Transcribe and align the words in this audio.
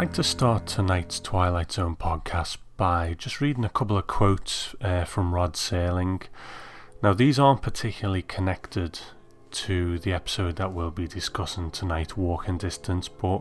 Like 0.00 0.14
to 0.14 0.24
start 0.24 0.66
tonight's 0.66 1.20
Twilight 1.20 1.72
Zone 1.72 1.94
podcast 1.94 2.56
by 2.78 3.12
just 3.18 3.42
reading 3.42 3.66
a 3.66 3.68
couple 3.68 3.98
of 3.98 4.06
quotes 4.06 4.74
uh, 4.80 5.04
from 5.04 5.34
Rod 5.34 5.52
Serling. 5.52 6.22
Now, 7.02 7.12
these 7.12 7.38
aren't 7.38 7.60
particularly 7.60 8.22
connected 8.22 8.98
to 9.50 9.98
the 9.98 10.14
episode 10.14 10.56
that 10.56 10.72
we'll 10.72 10.90
be 10.90 11.06
discussing 11.06 11.70
tonight, 11.70 12.16
Walking 12.16 12.56
Distance, 12.56 13.08
but 13.08 13.40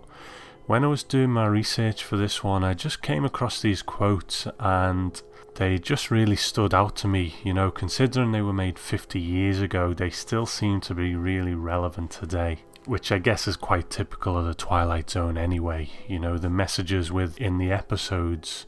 when 0.66 0.84
I 0.84 0.88
was 0.88 1.02
doing 1.02 1.30
my 1.30 1.46
research 1.46 2.04
for 2.04 2.18
this 2.18 2.44
one, 2.44 2.66
I 2.66 2.74
just 2.74 3.02
came 3.02 3.24
across 3.24 3.62
these 3.62 3.82
quotes 3.82 4.46
and 4.60 5.22
they 5.56 5.78
just 5.78 6.12
really 6.12 6.36
stood 6.36 6.74
out 6.74 6.98
to 6.98 7.08
me. 7.08 7.36
You 7.42 7.54
know, 7.54 7.72
considering 7.72 8.34
they 8.34 8.42
were 8.42 8.52
made 8.52 8.78
50 8.78 9.18
years 9.18 9.62
ago, 9.62 9.94
they 9.94 10.10
still 10.10 10.46
seem 10.46 10.82
to 10.82 10.94
be 10.94 11.16
really 11.16 11.56
relevant 11.56 12.12
today. 12.12 12.64
Which 12.90 13.12
I 13.12 13.20
guess 13.20 13.48
is 13.48 13.56
quite 13.56 13.92
typical 13.92 14.36
of 14.36 14.48
the 14.48 14.56
Twilight 14.56 15.12
Zone 15.12 15.38
anyway. 15.38 15.92
You 16.08 16.18
know, 16.18 16.40
the 16.40 16.50
messages 16.50 17.12
within 17.12 17.60
the 17.60 17.72
episodes 17.72 18.66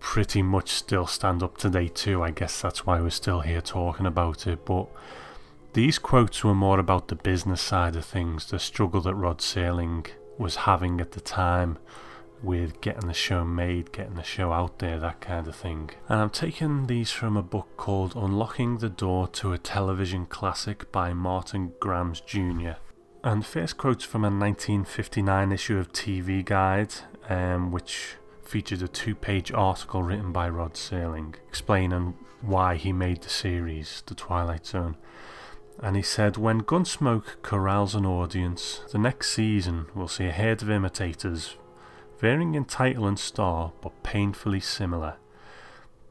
pretty 0.00 0.40
much 0.40 0.70
still 0.70 1.06
stand 1.06 1.42
up 1.42 1.58
today 1.58 1.88
too. 1.88 2.22
I 2.22 2.30
guess 2.30 2.62
that's 2.62 2.86
why 2.86 3.02
we're 3.02 3.10
still 3.10 3.40
here 3.40 3.60
talking 3.60 4.06
about 4.06 4.46
it. 4.46 4.64
But 4.64 4.86
these 5.74 5.98
quotes 5.98 6.42
were 6.42 6.54
more 6.54 6.78
about 6.78 7.08
the 7.08 7.16
business 7.16 7.60
side 7.60 7.96
of 7.96 8.06
things, 8.06 8.46
the 8.46 8.58
struggle 8.58 9.02
that 9.02 9.14
Rod 9.14 9.40
Serling 9.40 10.06
was 10.38 10.56
having 10.56 10.98
at 10.98 11.12
the 11.12 11.20
time 11.20 11.76
with 12.42 12.80
getting 12.80 13.08
the 13.08 13.12
show 13.12 13.44
made, 13.44 13.92
getting 13.92 14.14
the 14.14 14.22
show 14.22 14.52
out 14.52 14.78
there, 14.78 14.98
that 14.98 15.20
kind 15.20 15.46
of 15.46 15.54
thing. 15.54 15.90
And 16.08 16.18
I'm 16.22 16.30
taking 16.30 16.86
these 16.86 17.10
from 17.10 17.36
a 17.36 17.42
book 17.42 17.76
called 17.76 18.16
Unlocking 18.16 18.78
the 18.78 18.88
Door 18.88 19.28
to 19.34 19.52
a 19.52 19.58
Television 19.58 20.24
Classic 20.24 20.90
by 20.90 21.12
Martin 21.12 21.74
Grams 21.78 22.22
Jr. 22.22 22.76
And 23.26 23.44
first 23.44 23.76
quote's 23.76 24.04
from 24.04 24.22
a 24.22 24.30
1959 24.30 25.50
issue 25.50 25.78
of 25.78 25.90
TV 25.90 26.44
Guide, 26.44 26.94
um, 27.28 27.72
which 27.72 28.14
featured 28.44 28.82
a 28.82 28.86
two 28.86 29.16
page 29.16 29.50
article 29.50 30.04
written 30.04 30.30
by 30.30 30.48
Rod 30.48 30.74
Serling 30.74 31.34
explaining 31.48 32.14
why 32.40 32.76
he 32.76 32.92
made 32.92 33.22
the 33.22 33.28
series, 33.28 34.04
The 34.06 34.14
Twilight 34.14 34.64
Zone. 34.66 34.96
And 35.80 35.96
he 35.96 36.02
said, 36.02 36.36
When 36.36 36.62
Gunsmoke 36.62 37.42
corrals 37.42 37.96
an 37.96 38.06
audience, 38.06 38.82
the 38.92 38.98
next 38.98 39.32
season 39.32 39.86
will 39.92 40.06
see 40.06 40.26
a 40.26 40.32
herd 40.32 40.62
of 40.62 40.70
imitators 40.70 41.56
varying 42.20 42.54
in 42.54 42.64
title 42.64 43.08
and 43.08 43.18
star, 43.18 43.72
but 43.82 44.04
painfully 44.04 44.60
similar. 44.60 45.16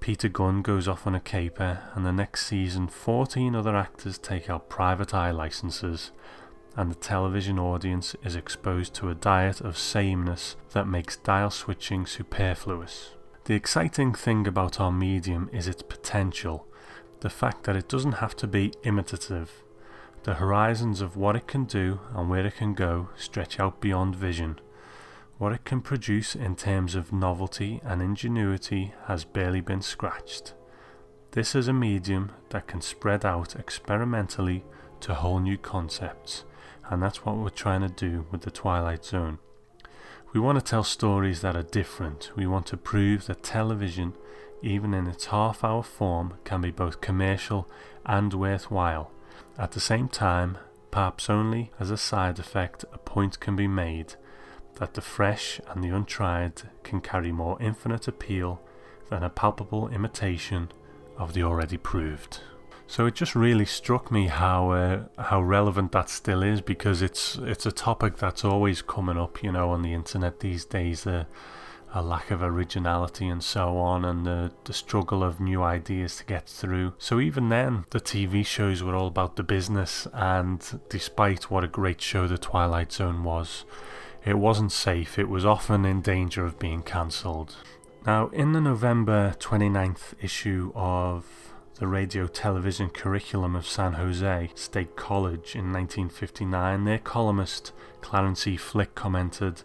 Peter 0.02 0.28
Gunn 0.28 0.62
goes 0.62 0.86
off 0.86 1.08
on 1.08 1.16
a 1.16 1.22
caper, 1.22 1.80
and 1.96 2.06
the 2.06 2.12
next 2.12 2.46
season, 2.46 2.90
14 2.90 3.56
other 3.56 3.74
actors 3.74 4.18
take 4.18 4.50
out 4.50 4.70
private 4.70 5.14
eye 5.14 5.32
licenses, 5.32 6.12
and 6.76 6.92
the 6.92 6.96
television 6.96 7.58
audience 7.58 8.16
is 8.24 8.36
exposed 8.36 8.94
to 8.96 9.10
a 9.10 9.16
diet 9.16 9.62
of 9.62 9.78
sameness 9.78 10.56
that 10.72 10.88
makes 10.88 11.18
dial 11.18 11.50
switching 11.50 12.06
superfluous. 12.06 13.12
The 13.46 13.54
exciting 13.54 14.14
thing 14.14 14.48
about 14.48 14.80
our 14.80 14.92
medium 14.92 15.50
is 15.54 15.68
its 15.68 15.84
potential, 15.84 16.68
the 17.22 17.30
fact 17.30 17.64
that 17.64 17.76
it 17.76 17.88
doesn't 17.88 18.14
have 18.14 18.36
to 18.38 18.48
be 18.48 18.74
imitative. 18.84 19.64
The 20.24 20.36
horizons 20.36 21.02
of 21.02 21.16
what 21.16 21.36
it 21.36 21.48
can 21.48 21.66
do 21.66 22.00
and 22.14 22.30
where 22.30 22.46
it 22.46 22.56
can 22.56 22.74
go 22.74 23.10
stretch 23.16 23.60
out 23.60 23.80
beyond 23.80 24.16
vision. 24.16 24.60
What 25.38 25.54
it 25.54 25.66
can 25.66 25.82
produce 25.82 26.36
in 26.36 26.56
terms 26.56 26.96
of 26.96 27.14
novelty 27.14 27.82
and 27.84 28.02
ingenuity 28.02 28.94
has 29.06 29.26
barely 29.26 29.62
been 29.62 29.82
scratched. 29.82 30.54
This 31.32 31.54
is 31.54 31.68
a 31.68 31.74
medium 31.74 32.32
that 32.50 32.68
can 32.68 32.82
spread 32.82 33.26
out 33.26 33.56
experimentally 33.56 34.64
to 35.02 35.14
whole 35.14 35.40
new 35.40 35.58
concepts, 35.58 36.46
and 36.90 37.02
that's 37.02 37.26
what 37.26 37.38
we're 37.38 37.50
trying 37.50 37.82
to 37.82 37.90
do 37.90 38.26
with 38.32 38.42
the 38.42 38.52
Twilight 38.52 39.06
Zone. 39.06 39.40
We 40.34 40.40
want 40.40 40.60
to 40.60 40.64
tell 40.64 40.84
stories 40.84 41.42
that 41.42 41.56
are 41.56 41.64
different. 41.64 42.32
We 42.36 42.46
want 42.46 42.66
to 42.68 42.78
prove 42.78 43.26
that 43.28 43.44
television, 43.44 44.14
even 44.62 44.94
in 44.94 45.08
its 45.08 45.28
half 45.28 45.64
hour 45.64 45.84
form, 45.84 46.34
can 46.44 46.62
be 46.62 46.72
both 46.72 47.02
commercial 47.02 47.70
and 48.06 48.34
worthwhile. 48.34 49.12
At 49.58 49.72
the 49.72 49.80
same 49.80 50.10
time, 50.10 50.58
perhaps 50.92 51.30
only 51.30 51.72
as 51.80 51.90
a 51.90 51.98
side 51.98 52.40
effect, 52.40 52.84
a 52.92 52.98
point 52.98 53.40
can 53.40 53.56
be 53.56 53.68
made 53.68 54.16
that 54.76 54.94
the 54.94 55.02
fresh 55.02 55.62
and 55.70 55.84
the 55.84 55.96
untried 55.96 56.64
can 56.84 57.00
carry 57.00 57.32
more 57.32 57.58
infinite 57.62 58.08
appeal 58.08 58.62
than 59.10 59.24
a 59.24 59.30
palpable 59.30 59.88
imitation 59.90 60.70
of 61.18 61.34
the 61.34 61.44
already 61.44 61.78
proved. 61.78 62.42
So 62.88 63.06
it 63.08 63.16
just 63.16 63.36
really 63.36 63.66
struck 63.66 64.12
me 64.12 64.28
how 64.28 64.72
uh, 64.72 65.04
how 65.18 65.42
relevant 65.42 65.92
that 65.94 66.10
still 66.10 66.44
is 66.44 66.62
because 66.62 67.02
it's 67.02 67.36
it's 67.42 67.66
a 67.66 67.72
topic 67.72 68.18
that's 68.18 68.46
always 68.46 68.82
coming 68.82 69.18
up, 69.18 69.44
you 69.44 69.52
know, 69.52 69.72
on 69.72 69.82
the 69.82 69.94
internet 69.94 70.40
these 70.40 70.66
days. 70.66 71.04
The 71.04 71.26
a 71.96 72.02
lack 72.02 72.30
of 72.30 72.44
originality 72.44 73.26
and 73.30 73.42
so 73.42 73.78
on, 73.78 74.04
and 74.04 74.26
the, 74.26 74.52
the 74.66 74.74
struggle 74.74 75.24
of 75.24 75.40
new 75.40 75.64
ideas 75.64 76.18
to 76.18 76.26
get 76.26 76.46
through. 76.46 76.94
So, 76.98 77.22
even 77.22 77.48
then, 77.48 77.86
the 77.92 78.02
TV 78.02 78.46
shows 78.46 78.84
were 78.84 78.94
all 78.94 79.08
about 79.08 79.38
the 79.38 79.44
business, 79.44 80.06
and 80.14 80.82
despite 80.90 81.50
what 81.50 81.64
a 81.64 81.70
great 81.70 82.02
show 82.02 82.28
The 82.28 82.38
Twilight 82.38 82.92
Zone 82.92 83.24
was, 83.24 83.64
it 84.26 84.38
wasn't 84.38 84.74
safe, 84.74 85.18
it 85.18 85.30
was 85.30 85.46
often 85.46 85.86
in 85.86 86.02
danger 86.02 86.46
of 86.46 86.60
being 86.60 86.82
cancelled. 86.84 87.56
Now, 88.06 88.28
in 88.28 88.52
the 88.52 88.62
November 88.62 89.34
29th 89.40 90.16
issue 90.22 90.74
of 90.76 91.45
the 91.76 91.88
radio 91.88 92.26
television 92.26 92.90
curriculum 92.90 93.54
of 93.54 93.68
San 93.68 93.94
Jose 93.94 94.50
State 94.56 94.96
College 94.96 95.56
in 95.56 95.74
1959, 95.74 96.86
their 96.86 97.00
columnist 97.00 97.74
Clarence 98.00 98.48
E. 98.48 98.56
Flick 98.56 98.96
commented, 98.96 99.64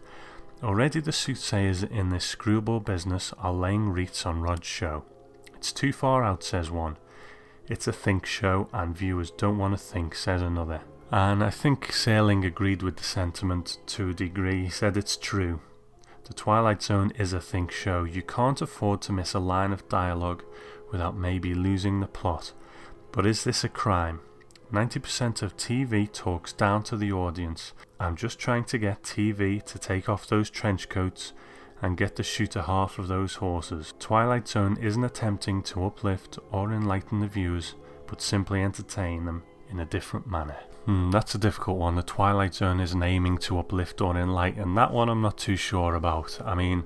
Already 0.62 1.00
the 1.00 1.12
soothsayers 1.12 1.84
in 1.84 2.10
this 2.10 2.24
screwball 2.24 2.80
business 2.80 3.32
are 3.38 3.52
laying 3.52 3.90
wreaths 3.90 4.26
on 4.26 4.40
Rod's 4.40 4.66
show. 4.66 5.04
It's 5.54 5.72
too 5.72 5.92
far 5.92 6.24
out, 6.24 6.42
says 6.42 6.70
one. 6.70 6.96
It's 7.68 7.86
a 7.86 7.92
think 7.92 8.26
show, 8.26 8.68
and 8.72 8.96
viewers 8.96 9.30
don't 9.30 9.58
want 9.58 9.78
to 9.78 9.82
think, 9.82 10.16
says 10.16 10.42
another. 10.42 10.80
And 11.12 11.44
I 11.44 11.50
think 11.50 11.92
Serling 11.92 12.44
agreed 12.44 12.82
with 12.82 12.96
the 12.96 13.04
sentiment 13.04 13.78
to 13.86 14.10
a 14.10 14.14
degree. 14.14 14.64
He 14.64 14.70
said 14.70 14.96
it's 14.96 15.16
true. 15.16 15.60
The 16.24 16.34
Twilight 16.34 16.82
Zone 16.82 17.12
is 17.18 17.32
a 17.32 17.40
think 17.40 17.70
show. 17.70 18.04
You 18.04 18.22
can't 18.22 18.60
afford 18.60 19.00
to 19.02 19.12
miss 19.12 19.32
a 19.34 19.40
line 19.40 19.72
of 19.72 19.88
dialogue 19.88 20.44
without 20.90 21.16
maybe 21.16 21.54
losing 21.54 22.00
the 22.00 22.06
plot. 22.06 22.52
But 23.12 23.26
is 23.26 23.44
this 23.44 23.64
a 23.64 23.68
crime? 23.68 24.20
90% 24.72 25.42
of 25.42 25.56
TV 25.56 26.10
talks 26.12 26.52
down 26.52 26.82
to 26.84 26.96
the 26.96 27.12
audience. 27.12 27.72
I'm 27.98 28.16
just 28.16 28.38
trying 28.38 28.64
to 28.64 28.78
get 28.78 29.02
TV 29.02 29.62
to 29.64 29.78
take 29.78 30.08
off 30.08 30.26
those 30.26 30.48
trench 30.48 30.88
coats 30.88 31.32
and 31.82 31.96
get 31.96 32.16
the 32.16 32.22
shooter 32.22 32.62
half 32.62 32.98
of 32.98 33.08
those 33.08 33.34
horses. 33.34 33.94
Twilight 33.98 34.46
Zone 34.46 34.76
isn't 34.80 35.02
attempting 35.02 35.62
to 35.64 35.84
uplift 35.84 36.38
or 36.52 36.72
enlighten 36.72 37.20
the 37.20 37.26
viewers, 37.26 37.74
but 38.06 38.22
simply 38.22 38.62
entertain 38.62 39.24
them 39.24 39.42
in 39.70 39.80
a 39.80 39.84
different 39.84 40.26
manner. 40.26 40.56
Hmm, 40.86 41.10
that's 41.10 41.34
a 41.34 41.38
difficult 41.38 41.78
one. 41.78 41.96
The 41.96 42.02
Twilight 42.02 42.54
Zone 42.54 42.80
isn't 42.80 43.02
aiming 43.02 43.38
to 43.38 43.58
uplift 43.58 44.00
or 44.00 44.16
enlighten. 44.16 44.74
That 44.74 44.92
one 44.92 45.08
I'm 45.08 45.22
not 45.22 45.38
too 45.38 45.56
sure 45.56 45.94
about. 45.94 46.40
I 46.44 46.54
mean, 46.54 46.84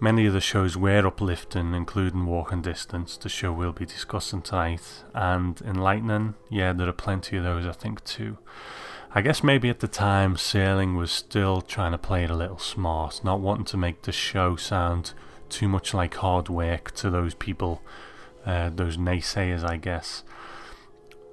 many 0.00 0.26
of 0.26 0.32
the 0.32 0.40
shows 0.40 0.76
were 0.76 1.06
uplifting, 1.06 1.74
including 1.74 2.26
Walking 2.26 2.62
Distance, 2.62 3.16
the 3.16 3.28
show 3.28 3.52
we'll 3.52 3.72
be 3.72 3.86
discussing 3.86 4.42
tonight, 4.42 5.04
and 5.14 5.60
enlightening. 5.62 6.34
Yeah, 6.50 6.72
there 6.72 6.88
are 6.88 6.92
plenty 6.92 7.36
of 7.36 7.44
those, 7.44 7.66
I 7.66 7.72
think, 7.72 8.04
too. 8.04 8.38
I 9.14 9.22
guess 9.22 9.42
maybe 9.42 9.68
at 9.70 9.80
the 9.80 9.88
time, 9.88 10.36
Serling 10.36 10.96
was 10.96 11.10
still 11.10 11.62
trying 11.62 11.92
to 11.92 11.98
play 11.98 12.24
it 12.24 12.30
a 12.30 12.36
little 12.36 12.58
smart, 12.58 13.22
not 13.24 13.40
wanting 13.40 13.64
to 13.66 13.76
make 13.76 14.02
the 14.02 14.12
show 14.12 14.56
sound 14.56 15.12
too 15.48 15.68
much 15.68 15.94
like 15.94 16.14
hard 16.16 16.48
work 16.48 16.90
to 16.96 17.08
those 17.08 17.34
people, 17.34 17.82
uh, 18.44 18.70
those 18.70 18.96
naysayers, 18.96 19.64
I 19.64 19.76
guess. 19.76 20.22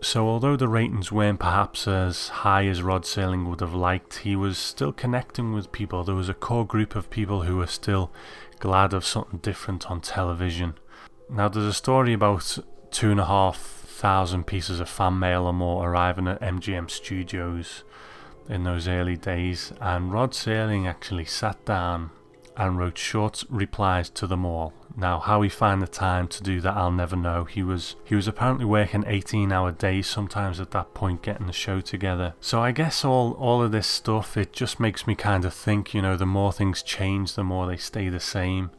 So, 0.03 0.27
although 0.27 0.57
the 0.57 0.67
ratings 0.67 1.13
weren't 1.13 1.39
perhaps 1.39 1.87
as 1.87 2.27
high 2.27 2.67
as 2.67 2.83
Rod 2.83 3.03
Serling 3.03 3.47
would 3.49 3.61
have 3.61 3.73
liked, 3.73 4.17
he 4.17 4.35
was 4.35 4.57
still 4.57 4.91
connecting 4.91 5.53
with 5.53 5.71
people. 5.71 6.03
There 6.03 6.13
was 6.13 6.27
a 6.27 6.33
core 6.33 6.67
group 6.67 6.93
of 6.93 7.09
people 7.09 7.43
who 7.43 7.55
were 7.55 7.67
still 7.67 8.11
glad 8.59 8.93
of 8.93 9.05
something 9.05 9.39
different 9.39 9.89
on 9.89 10.01
television. 10.01 10.73
Now, 11.29 11.47
there's 11.47 11.65
a 11.65 11.73
story 11.73 12.11
about 12.11 12.57
two 12.91 13.11
and 13.11 13.19
a 13.19 13.27
half 13.27 13.57
thousand 13.57 14.45
pieces 14.45 14.81
of 14.81 14.89
fan 14.89 15.19
mail 15.19 15.45
or 15.45 15.53
more 15.53 15.89
arriving 15.89 16.27
at 16.27 16.41
MGM 16.41 16.91
Studios 16.91 17.85
in 18.49 18.65
those 18.65 18.89
early 18.89 19.15
days, 19.15 19.71
and 19.79 20.11
Rod 20.11 20.33
Serling 20.33 20.85
actually 20.85 21.25
sat 21.25 21.63
down 21.63 22.11
and 22.57 22.77
wrote 22.77 22.97
short 22.97 23.45
replies 23.49 24.09
to 24.09 24.27
them 24.27 24.45
all. 24.45 24.73
Now, 24.95 25.19
how 25.19 25.41
he 25.41 25.49
found 25.49 25.81
the 25.81 25.87
time 25.87 26.27
to 26.27 26.43
do 26.43 26.61
that, 26.61 26.75
I'll 26.75 26.91
never 26.91 27.15
know. 27.15 27.45
He 27.45 27.63
was 27.63 27.95
he 28.03 28.13
was 28.15 28.27
apparently 28.27 28.65
working 28.65 29.03
18-hour 29.03 29.71
days 29.71 30.05
sometimes 30.07 30.59
at 30.59 30.71
that 30.71 30.93
point, 30.93 31.23
getting 31.23 31.47
the 31.47 31.53
show 31.53 31.81
together. 31.81 32.35
So 32.39 32.61
I 32.61 32.71
guess 32.71 33.03
all 33.03 33.33
all 33.33 33.63
of 33.63 33.71
this 33.71 33.87
stuff 33.87 34.37
it 34.37 34.53
just 34.53 34.79
makes 34.79 35.07
me 35.07 35.15
kind 35.15 35.45
of 35.45 35.53
think. 35.53 35.93
You 35.93 36.01
know, 36.03 36.15
the 36.15 36.27
more 36.27 36.53
things 36.53 36.83
change, 36.83 37.33
the 37.33 37.43
more 37.43 37.65
they 37.65 37.77
stay 37.77 38.09
the 38.09 38.19
same. 38.19 38.69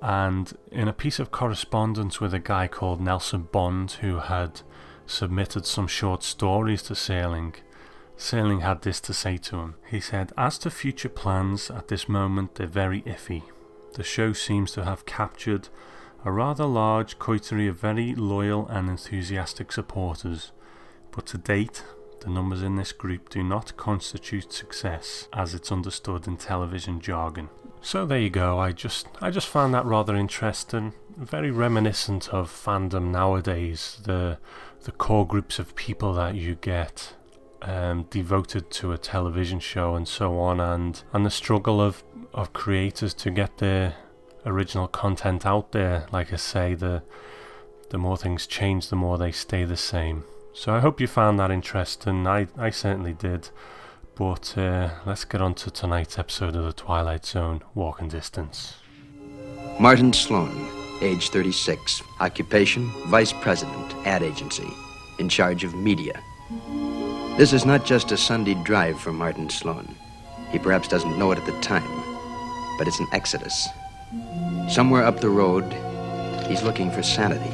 And 0.00 0.56
in 0.70 0.88
a 0.88 0.92
piece 0.92 1.18
of 1.18 1.30
correspondence 1.30 2.20
with 2.20 2.32
a 2.32 2.38
guy 2.38 2.66
called 2.68 3.00
Nelson 3.00 3.48
Bond, 3.52 3.92
who 3.92 4.20
had 4.20 4.62
submitted 5.06 5.66
some 5.66 5.86
short 5.86 6.22
stories 6.22 6.82
to 6.84 6.94
Serling, 6.94 7.56
Serling 8.16 8.62
had 8.62 8.82
this 8.82 9.00
to 9.02 9.12
say 9.12 9.36
to 9.38 9.56
him. 9.56 9.74
He 9.86 10.00
said, 10.00 10.32
As 10.36 10.58
to 10.58 10.70
future 10.70 11.08
plans, 11.08 11.70
at 11.70 11.88
this 11.88 12.08
moment 12.08 12.54
they're 12.54 12.66
very 12.66 13.02
iffy. 13.02 13.42
The 13.96 14.04
show 14.04 14.34
seems 14.34 14.72
to 14.72 14.84
have 14.84 15.06
captured 15.06 15.70
a 16.22 16.30
rather 16.30 16.66
large 16.66 17.18
coterie 17.18 17.66
of 17.66 17.80
very 17.80 18.14
loyal 18.14 18.68
and 18.68 18.90
enthusiastic 18.90 19.72
supporters, 19.72 20.52
but 21.12 21.24
to 21.28 21.38
date, 21.38 21.82
the 22.20 22.28
numbers 22.28 22.62
in 22.62 22.76
this 22.76 22.92
group 22.92 23.30
do 23.30 23.42
not 23.42 23.74
constitute 23.78 24.52
success 24.52 25.28
as 25.32 25.54
it's 25.54 25.72
understood 25.72 26.26
in 26.26 26.36
television 26.36 27.00
jargon. 27.00 27.48
So 27.80 28.04
there 28.04 28.18
you 28.18 28.28
go. 28.28 28.58
I 28.58 28.72
just 28.72 29.08
I 29.22 29.30
just 29.30 29.48
found 29.48 29.72
that 29.72 29.86
rather 29.86 30.14
interesting, 30.14 30.92
very 31.16 31.50
reminiscent 31.50 32.28
of 32.28 32.50
fandom 32.50 33.10
nowadays. 33.10 33.98
The 34.04 34.36
the 34.82 34.92
core 34.92 35.26
groups 35.26 35.58
of 35.58 35.74
people 35.74 36.12
that 36.12 36.34
you 36.34 36.56
get 36.56 37.14
um, 37.62 38.04
devoted 38.10 38.70
to 38.70 38.92
a 38.92 38.98
television 38.98 39.60
show 39.60 39.94
and 39.94 40.06
so 40.06 40.38
on, 40.38 40.60
and 40.60 41.02
and 41.12 41.24
the 41.24 41.30
struggle 41.30 41.80
of 41.80 42.02
of 42.32 42.52
creators 42.52 43.14
to 43.14 43.30
get 43.30 43.58
their 43.58 43.94
original 44.44 44.88
content 44.88 45.46
out 45.46 45.72
there. 45.72 46.06
Like 46.12 46.32
I 46.32 46.36
say, 46.36 46.74
the 46.74 47.02
the 47.90 47.98
more 47.98 48.16
things 48.16 48.46
change, 48.46 48.88
the 48.88 48.96
more 48.96 49.18
they 49.18 49.32
stay 49.32 49.64
the 49.64 49.76
same. 49.76 50.24
So 50.52 50.74
I 50.74 50.80
hope 50.80 51.00
you 51.00 51.06
found 51.06 51.38
that 51.38 51.50
interesting. 51.50 52.26
I 52.26 52.48
I 52.58 52.70
certainly 52.70 53.12
did. 53.12 53.50
But 54.16 54.56
uh, 54.56 54.88
let's 55.04 55.26
get 55.26 55.42
on 55.42 55.54
to 55.56 55.70
tonight's 55.70 56.18
episode 56.18 56.56
of 56.56 56.64
The 56.64 56.72
Twilight 56.72 57.26
Zone 57.26 57.60
Walking 57.74 58.08
Distance. 58.08 58.76
Martin 59.78 60.14
Sloan, 60.14 60.70
age 61.02 61.28
36, 61.28 62.02
occupation 62.20 62.88
Vice 63.08 63.34
President, 63.34 63.94
ad 64.06 64.22
agency, 64.22 64.68
in 65.18 65.28
charge 65.28 65.64
of 65.64 65.74
media. 65.74 66.18
This 67.36 67.52
is 67.52 67.66
not 67.66 67.84
just 67.84 68.12
a 68.12 68.16
Sunday 68.16 68.54
drive 68.54 68.98
for 68.98 69.12
Martin 69.12 69.50
Sloan. 69.50 69.94
He 70.50 70.58
perhaps 70.58 70.88
doesn't 70.88 71.18
know 71.18 71.32
it 71.32 71.38
at 71.38 71.44
the 71.44 71.60
time, 71.60 71.86
but 72.78 72.88
it's 72.88 72.98
an 72.98 73.08
exodus. 73.12 73.68
Somewhere 74.70 75.04
up 75.04 75.20
the 75.20 75.28
road, 75.28 75.70
he's 76.48 76.62
looking 76.62 76.90
for 76.90 77.02
sanity. 77.02 77.50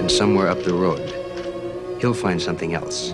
And 0.00 0.10
somewhere 0.10 0.48
up 0.48 0.62
the 0.62 0.72
road, 0.72 2.00
he'll 2.00 2.14
find 2.14 2.40
something 2.40 2.72
else. 2.72 3.12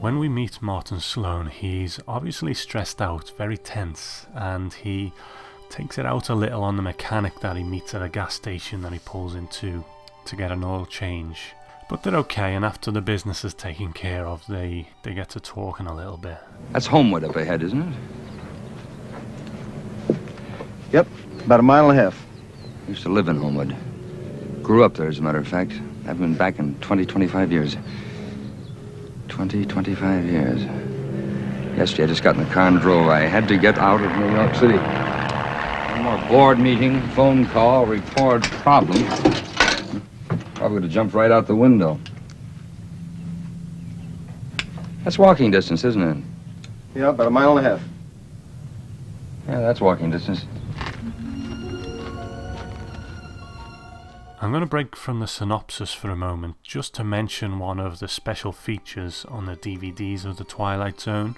When 0.00 0.18
we 0.18 0.28
meet 0.28 0.60
Martin 0.60 0.98
Sloan, 0.98 1.46
he's 1.46 2.00
obviously 2.08 2.54
stressed 2.54 3.00
out, 3.00 3.30
very 3.38 3.56
tense, 3.56 4.26
and 4.34 4.72
he 4.72 5.12
takes 5.70 5.96
it 5.96 6.06
out 6.06 6.28
a 6.28 6.34
little 6.34 6.64
on 6.64 6.74
the 6.74 6.82
mechanic 6.82 7.38
that 7.38 7.56
he 7.56 7.62
meets 7.62 7.94
at 7.94 8.02
a 8.02 8.08
gas 8.08 8.34
station 8.34 8.82
that 8.82 8.92
he 8.92 8.98
pulls 8.98 9.36
into 9.36 9.84
to 10.24 10.34
get 10.34 10.50
an 10.50 10.64
oil 10.64 10.86
change. 10.86 11.52
But 11.88 12.02
they're 12.02 12.16
okay, 12.16 12.54
and 12.54 12.64
after 12.64 12.90
the 12.90 13.02
business 13.02 13.44
is 13.44 13.52
taken 13.52 13.92
care 13.92 14.26
of, 14.26 14.46
they, 14.46 14.88
they 15.02 15.12
get 15.12 15.28
to 15.30 15.40
talking 15.40 15.86
a 15.86 15.94
little 15.94 16.16
bit. 16.16 16.38
That's 16.72 16.86
Homewood 16.86 17.24
up 17.24 17.36
ahead, 17.36 17.62
isn't 17.62 17.94
it? 20.08 20.16
Yep, 20.92 21.06
about 21.44 21.60
a 21.60 21.62
mile 21.62 21.90
and 21.90 21.98
a 21.98 22.02
half. 22.02 22.26
I 22.86 22.88
used 22.88 23.02
to 23.02 23.10
live 23.10 23.28
in 23.28 23.36
Homewood. 23.36 23.76
Grew 24.62 24.82
up 24.82 24.94
there, 24.94 25.08
as 25.08 25.18
a 25.18 25.22
matter 25.22 25.38
of 25.38 25.46
fact. 25.46 25.72
I've 26.06 26.18
been 26.18 26.34
back 26.36 26.58
in 26.58 26.74
20, 26.80 27.04
25 27.04 27.52
years. 27.52 27.76
20, 29.28 29.66
25 29.66 30.24
years. 30.24 30.62
Yesterday, 31.76 32.04
I 32.04 32.06
just 32.06 32.22
got 32.22 32.36
in 32.36 32.44
the 32.44 32.50
car 32.50 32.68
and 32.68 32.80
drove. 32.80 33.08
I 33.08 33.20
had 33.20 33.46
to 33.48 33.58
get 33.58 33.76
out 33.78 34.00
of 34.00 34.16
New 34.16 34.30
York 34.30 34.54
City. 34.54 34.78
One 34.78 36.02
more 36.02 36.28
board 36.28 36.58
meeting, 36.58 37.02
phone 37.08 37.46
call, 37.46 37.84
report 37.84 38.42
problem. 38.44 39.02
Probably 40.64 40.76
would 40.76 40.84
have 40.84 40.92
jumped 40.92 41.12
right 41.12 41.30
out 41.30 41.46
the 41.46 41.54
window. 41.54 42.00
That's 45.04 45.18
walking 45.18 45.50
distance, 45.50 45.84
isn't 45.84 46.02
it? 46.02 46.16
Yeah, 46.98 47.10
about 47.10 47.26
a 47.26 47.30
mile 47.30 47.58
and 47.58 47.66
a 47.66 47.70
half. 47.70 47.82
Yeah, 49.46 49.60
that's 49.60 49.82
walking 49.82 50.10
distance. 50.10 50.46
I'm 54.40 54.52
going 54.52 54.62
to 54.62 54.66
break 54.66 54.96
from 54.96 55.20
the 55.20 55.26
synopsis 55.26 55.92
for 55.92 56.08
a 56.08 56.16
moment 56.16 56.56
just 56.62 56.94
to 56.94 57.04
mention 57.04 57.58
one 57.58 57.78
of 57.78 57.98
the 57.98 58.08
special 58.08 58.52
features 58.52 59.26
on 59.28 59.44
the 59.44 59.56
DVDs 59.56 60.24
of 60.24 60.38
The 60.38 60.44
Twilight 60.44 60.98
Zone. 60.98 61.36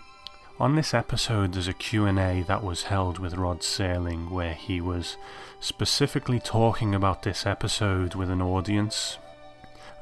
On 0.59 0.75
this 0.75 0.95
episode 0.95 1.53
there's 1.53 1.69
a 1.69 1.75
Q&A 1.75 2.43
that 2.49 2.65
was 2.65 2.85
held 2.85 3.19
with 3.19 3.35
Rod 3.35 3.61
Serling 3.61 4.31
where 4.31 4.55
he 4.55 4.81
was 4.81 5.19
specifically 5.61 6.41
talking 6.41 6.95
about 6.95 7.23
this 7.23 7.45
episode 7.45 8.15
with 8.15 8.31
an 8.31 8.41
audience. 8.41 9.19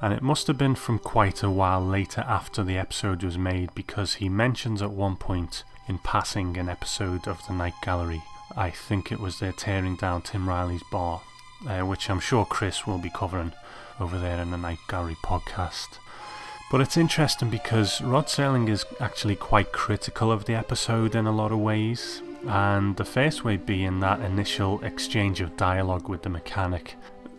And 0.01 0.13
it 0.13 0.23
must 0.23 0.47
have 0.47 0.57
been 0.57 0.77
from 0.77 1.01
quite 1.01 1.43
a 1.43 1.51
while 1.51 1.85
later 1.85 2.21
after 2.21 2.63
the 2.63 2.79
episode 2.79 3.25
was 3.25 3.37
made 3.37 3.75
because 3.75 4.15
he 4.15 4.29
mentions 4.29 4.81
at 4.81 4.93
one 4.93 5.17
point 5.17 5.65
in 5.89 5.99
passing 5.99 6.57
an 6.57 6.69
episode 6.69 7.27
of 7.27 7.45
the 7.49 7.53
Night 7.53 7.75
Gallery. 7.83 8.23
I 8.57 8.71
think 8.71 9.11
it 9.11 9.19
was 9.19 9.41
they're 9.41 9.51
tearing 9.51 9.97
down 9.97 10.23
Tim 10.23 10.49
Riley's 10.49 10.85
bar, 10.93 11.23
uh, 11.67 11.81
which 11.81 12.09
I'm 12.09 12.21
sure 12.21 12.45
Chris 12.45 12.87
will 12.87 12.99
be 12.99 13.11
covering 13.11 13.55
over 13.99 14.21
there 14.21 14.41
in 14.41 14.53
the 14.53 14.57
Night 14.57 14.79
Gallery 14.89 15.17
podcast. 15.25 15.99
But 16.71 16.81
it's 16.81 16.97
interesting 16.97 17.51
because 17.51 18.01
Rod 18.01 18.27
Serling 18.27 18.69
is 18.69 18.85
actually 18.99 19.37
quite 19.37 19.73
critical 19.73 20.33
of 20.33 20.45
the 20.45 20.55
episode 20.55 21.15
in 21.15 21.27
a 21.27 21.33
lot 21.33 21.53
of 21.53 21.59
ways. 21.59 22.23
And 22.47 22.97
the 22.97 23.05
first 23.05 23.45
way 23.45 23.57
being 23.57 24.01
that 24.01 24.21
initial 24.21 24.83
exchange 24.85 25.41
of 25.41 25.57
dialogue 25.57 26.09
with 26.09 26.23
the 26.23 26.29
mechanic. 26.31 26.97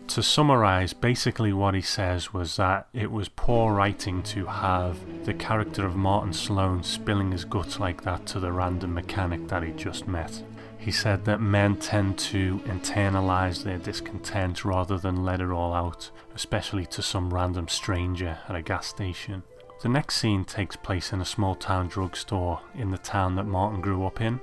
To 0.08 0.22
summarise, 0.22 0.92
basically 0.92 1.52
what 1.52 1.74
he 1.74 1.80
says 1.80 2.32
was 2.32 2.56
that 2.56 2.86
it 2.92 3.10
was 3.10 3.28
poor 3.28 3.74
writing 3.74 4.22
to 4.24 4.46
have 4.46 4.98
the 5.24 5.34
character 5.34 5.84
of 5.84 5.96
Martin 5.96 6.32
Sloan 6.32 6.82
spilling 6.82 7.32
his 7.32 7.44
guts 7.44 7.80
like 7.80 8.02
that 8.02 8.24
to 8.26 8.40
the 8.40 8.52
random 8.52 8.94
mechanic 8.94 9.48
that 9.48 9.64
he 9.64 9.72
just 9.72 10.06
met. 10.06 10.42
He 10.86 10.92
said 10.92 11.24
that 11.24 11.40
men 11.40 11.78
tend 11.78 12.16
to 12.30 12.60
internalise 12.60 13.64
their 13.64 13.76
discontent 13.76 14.64
rather 14.64 14.98
than 14.98 15.24
let 15.24 15.40
it 15.40 15.50
all 15.50 15.74
out, 15.74 16.12
especially 16.36 16.86
to 16.86 17.02
some 17.02 17.34
random 17.34 17.66
stranger 17.66 18.38
at 18.48 18.54
a 18.54 18.62
gas 18.62 18.86
station. 18.86 19.42
The 19.82 19.88
next 19.88 20.14
scene 20.14 20.44
takes 20.44 20.76
place 20.76 21.12
in 21.12 21.20
a 21.20 21.24
small 21.24 21.56
town 21.56 21.88
drugstore 21.88 22.60
in 22.72 22.92
the 22.92 22.98
town 22.98 23.34
that 23.34 23.48
Martin 23.48 23.80
grew 23.80 24.06
up 24.06 24.20
in, 24.20 24.38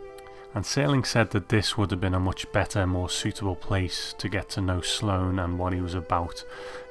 and 0.54 0.66
Serling 0.66 1.06
said 1.06 1.32
that 1.32 1.48
this 1.48 1.78
would 1.78 1.92
have 1.92 2.02
been 2.02 2.14
a 2.14 2.20
much 2.20 2.52
better, 2.52 2.86
more 2.86 3.10
suitable 3.10 3.56
place 3.56 4.14
to 4.18 4.28
get 4.28 4.50
to 4.50 4.62
know 4.62 4.82
Sloan 4.82 5.40
and 5.40 5.58
what 5.58 5.72
he 5.72 5.80
was 5.80 5.96
about. 5.96 6.44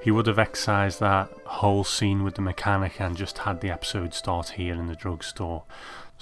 He 0.03 0.11
would 0.11 0.29
have 0.29 0.39
excised 0.39 0.99
that 1.01 1.31
whole 1.45 1.85
scene 1.85 2.25
with 2.25 2.37
the 2.37 2.41
mechanic 2.41 3.03
and 3.03 3.15
just 3.15 3.37
had 3.37 3.61
the 3.61 3.71
episode 3.71 4.15
start 4.15 4.49
here 4.49 4.73
in 4.73 4.87
the 4.87 4.97
drugstore. 4.97 5.65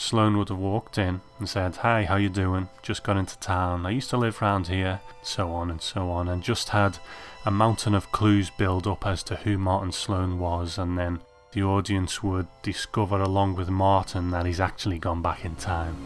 Sloan 0.01 0.39
would 0.39 0.49
have 0.49 0.59
walked 0.59 0.97
in 0.97 1.21
and 1.39 1.47
said, 1.47 1.77
Hi, 1.77 2.05
how 2.05 2.17
you 2.17 2.31
doing? 2.31 2.71
Just 2.83 3.05
got 3.05 3.19
into 3.19 3.39
town. 3.39 3.85
I 3.85 3.91
used 3.91 4.09
to 4.11 4.17
live 4.17 4.41
round 4.41 4.69
here, 4.69 5.01
so 5.23 5.53
on 5.53 5.71
and 5.71 5.83
so 5.83 6.11
on, 6.11 6.27
and 6.27 6.43
just 6.43 6.71
had 6.71 6.97
a 7.45 7.51
mountain 7.51 7.95
of 7.95 8.11
clues 8.11 8.49
build 8.49 8.87
up 8.87 9.07
as 9.07 9.23
to 9.25 9.37
who 9.37 9.59
Martin 9.59 9.93
Sloan 9.93 10.39
was, 10.39 10.79
and 10.79 10.97
then 10.97 11.21
the 11.53 11.63
audience 11.63 12.23
would 12.23 12.47
discover 12.63 13.21
along 13.21 13.57
with 13.57 13.69
Martin 13.69 14.31
that 14.31 14.47
he's 14.47 14.59
actually 14.59 14.99
gone 14.99 15.21
back 15.21 15.45
in 15.45 15.55
time. 15.57 15.97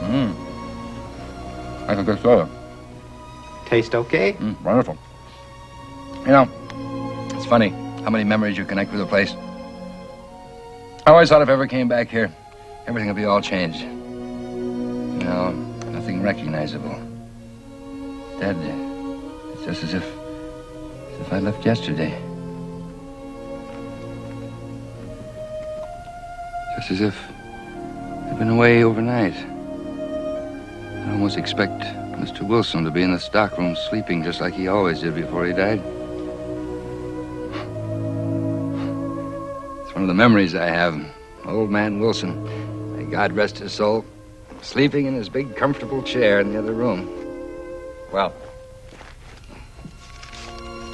Mm. 0.00 0.34
I 1.88 1.94
think 1.94 2.06
that's 2.06 2.22
good. 2.22 2.46
Taste 3.64 3.94
okay? 3.94 4.34
Mm, 4.34 4.60
wonderful. 4.60 4.98
You 6.26 6.32
know, 6.32 6.48
it's 7.34 7.46
funny 7.46 7.70
how 8.04 8.10
many 8.10 8.24
memories 8.24 8.58
you 8.58 8.66
connect 8.66 8.92
with 8.92 9.00
a 9.00 9.06
place. 9.06 9.32
I 11.06 11.12
always 11.12 11.30
thought 11.30 11.40
if 11.40 11.48
I 11.48 11.52
ever 11.52 11.66
came 11.66 11.88
back 11.88 12.08
here, 12.08 12.30
everything 12.86 13.08
will 13.08 13.14
be 13.14 13.24
all 13.24 13.40
changed. 13.40 13.80
You 13.80 15.26
know, 15.26 15.50
nothing 15.90 16.22
recognizable. 16.22 16.94
Dead. 18.38 18.56
It's 19.54 19.64
just 19.64 19.84
as 19.84 19.94
if, 19.94 20.04
as 20.04 21.20
if 21.20 21.32
I 21.32 21.38
left 21.38 21.64
yesterday. 21.64 22.10
Just 26.76 26.90
as 26.92 27.00
if 27.00 27.16
I'd 28.30 28.38
been 28.38 28.48
away 28.48 28.84
overnight. 28.84 29.36
I 29.36 31.12
almost 31.12 31.36
expect 31.36 31.82
Mr. 32.20 32.42
Wilson 32.42 32.84
to 32.84 32.90
be 32.90 33.02
in 33.02 33.12
the 33.12 33.18
stockroom 33.18 33.74
sleeping 33.74 34.22
just 34.22 34.40
like 34.40 34.54
he 34.54 34.68
always 34.68 35.00
did 35.00 35.14
before 35.14 35.46
he 35.46 35.52
died. 35.52 35.80
It's 39.80 39.94
one 39.94 40.02
of 40.02 40.08
the 40.08 40.14
memories 40.14 40.54
I 40.54 40.66
have. 40.66 41.00
Old 41.46 41.70
man 41.70 41.98
Wilson, 41.98 42.46
God 43.10 43.32
rest 43.32 43.58
his 43.58 43.72
soul, 43.72 44.04
sleeping 44.62 45.06
in 45.06 45.14
his 45.14 45.28
big 45.28 45.56
comfortable 45.56 46.02
chair 46.02 46.40
in 46.40 46.52
the 46.52 46.58
other 46.58 46.72
room. 46.72 47.08
Well, 48.12 48.32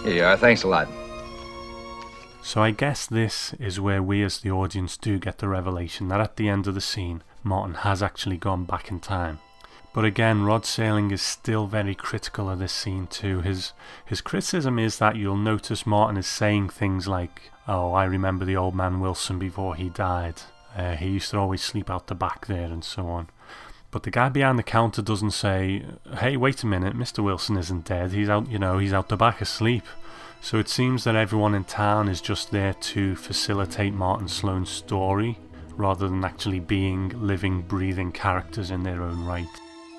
here 0.05 0.15
you 0.15 0.25
are. 0.25 0.37
Thanks 0.37 0.63
a 0.63 0.69
lot. 0.69 0.89
So 2.43 2.63
I 2.63 2.71
guess 2.71 3.07
this 3.07 3.55
is 3.55 3.81
where 3.81 4.03
we 4.03 4.23
as 4.23 4.39
the 4.39 4.53
audience 4.53 4.97
do 4.97 5.19
get 5.19 5.39
the 5.39 5.49
revelation 5.49 6.09
that 6.09 6.21
at 6.21 6.37
the 6.37 6.49
end 6.49 6.67
of 6.67 6.75
the 6.75 6.81
scene, 6.81 7.23
Martin 7.43 7.75
has 7.75 8.03
actually 8.03 8.37
gone 8.37 8.65
back 8.65 8.89
in 8.89 9.01
time. 9.01 9.41
But 9.93 10.05
again, 10.05 10.45
Rod 10.45 10.63
Serling 10.63 11.11
is 11.11 11.23
still 11.23 11.67
very 11.67 11.95
critical 11.95 12.51
of 12.51 12.59
this 12.59 12.73
scene 12.73 13.07
too. 13.07 13.41
His 13.41 13.73
his 14.05 14.21
criticism 14.21 14.79
is 14.79 14.99
that 14.99 15.17
you'll 15.17 15.37
notice 15.37 15.87
Martin 15.87 16.19
is 16.19 16.27
saying 16.27 16.69
things 16.69 17.09
like, 17.09 17.51
"Oh, 17.67 17.93
I 17.95 18.05
remember 18.05 18.45
the 18.45 18.57
old 18.57 18.75
man 18.75 19.01
Wilson 19.01 19.39
before 19.39 19.75
he 19.75 19.89
died. 19.89 20.43
Uh, 20.77 20.95
he 20.97 21.09
used 21.09 21.31
to 21.31 21.39
always 21.39 21.63
sleep 21.63 21.91
out 21.91 22.07
the 22.07 22.15
back 22.15 22.47
there, 22.47 22.67
and 22.67 22.85
so 22.85 23.07
on." 23.09 23.29
But 23.91 24.03
the 24.03 24.11
guy 24.11 24.29
behind 24.29 24.59
the 24.59 24.63
counter 24.63 25.01
doesn't 25.01 25.31
say, 25.31 25.85
"Hey, 26.19 26.37
wait 26.37 26.63
a 26.63 26.67
minute, 26.67 26.97
Mr. 26.97 27.25
Wilson 27.25 27.57
isn't 27.57 27.87
dead. 27.87 28.13
He's 28.13 28.29
out, 28.29 28.49
you 28.51 28.59
know, 28.59 28.79
he's 28.79 28.93
out 28.93 29.09
the 29.09 29.17
back 29.17 29.41
asleep." 29.41 29.85
So 30.41 30.59
it 30.59 30.69
seems 30.69 31.05
that 31.05 31.17
everyone 31.17 31.55
in 31.55 31.65
town 31.65 32.09
is 32.09 32.21
just 32.21 32.51
there 32.51 32.75
to 32.75 33.17
facilitate 33.17 33.95
Martin 33.95 34.29
Sloan's 34.29 34.71
story 34.71 35.39
rather 35.77 36.09
than 36.09 36.25
actually 36.25 36.61
being 36.61 37.09
living, 37.17 37.63
breathing 37.63 38.13
characters 38.13 38.71
in 38.71 38.83
their 38.83 39.03
own 39.03 39.25
right. 39.25 39.49